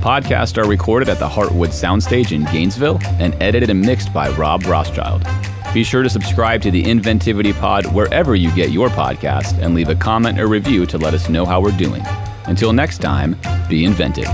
Podcasts 0.04 0.62
are 0.62 0.68
recorded 0.68 1.08
at 1.08 1.18
the 1.18 1.26
Heartwood 1.26 1.70
Soundstage 1.70 2.32
in 2.32 2.44
Gainesville 2.52 2.98
and 3.18 3.34
edited 3.42 3.70
and 3.70 3.80
mixed 3.80 4.12
by 4.12 4.28
Rob 4.32 4.62
Rothschild. 4.66 5.26
Be 5.72 5.82
sure 5.82 6.02
to 6.02 6.10
subscribe 6.10 6.60
to 6.60 6.70
the 6.70 6.84
Inventivity 6.84 7.58
Pod 7.58 7.86
wherever 7.86 8.34
you 8.34 8.54
get 8.54 8.68
your 8.68 8.90
podcast 8.90 9.58
and 9.62 9.74
leave 9.74 9.88
a 9.88 9.94
comment 9.94 10.38
or 10.38 10.46
review 10.46 10.84
to 10.84 10.98
let 10.98 11.14
us 11.14 11.30
know 11.30 11.46
how 11.46 11.58
we're 11.58 11.74
doing. 11.78 12.02
Until 12.44 12.74
next 12.74 12.98
time, 12.98 13.34
be 13.70 13.86
inventive. 13.86 14.28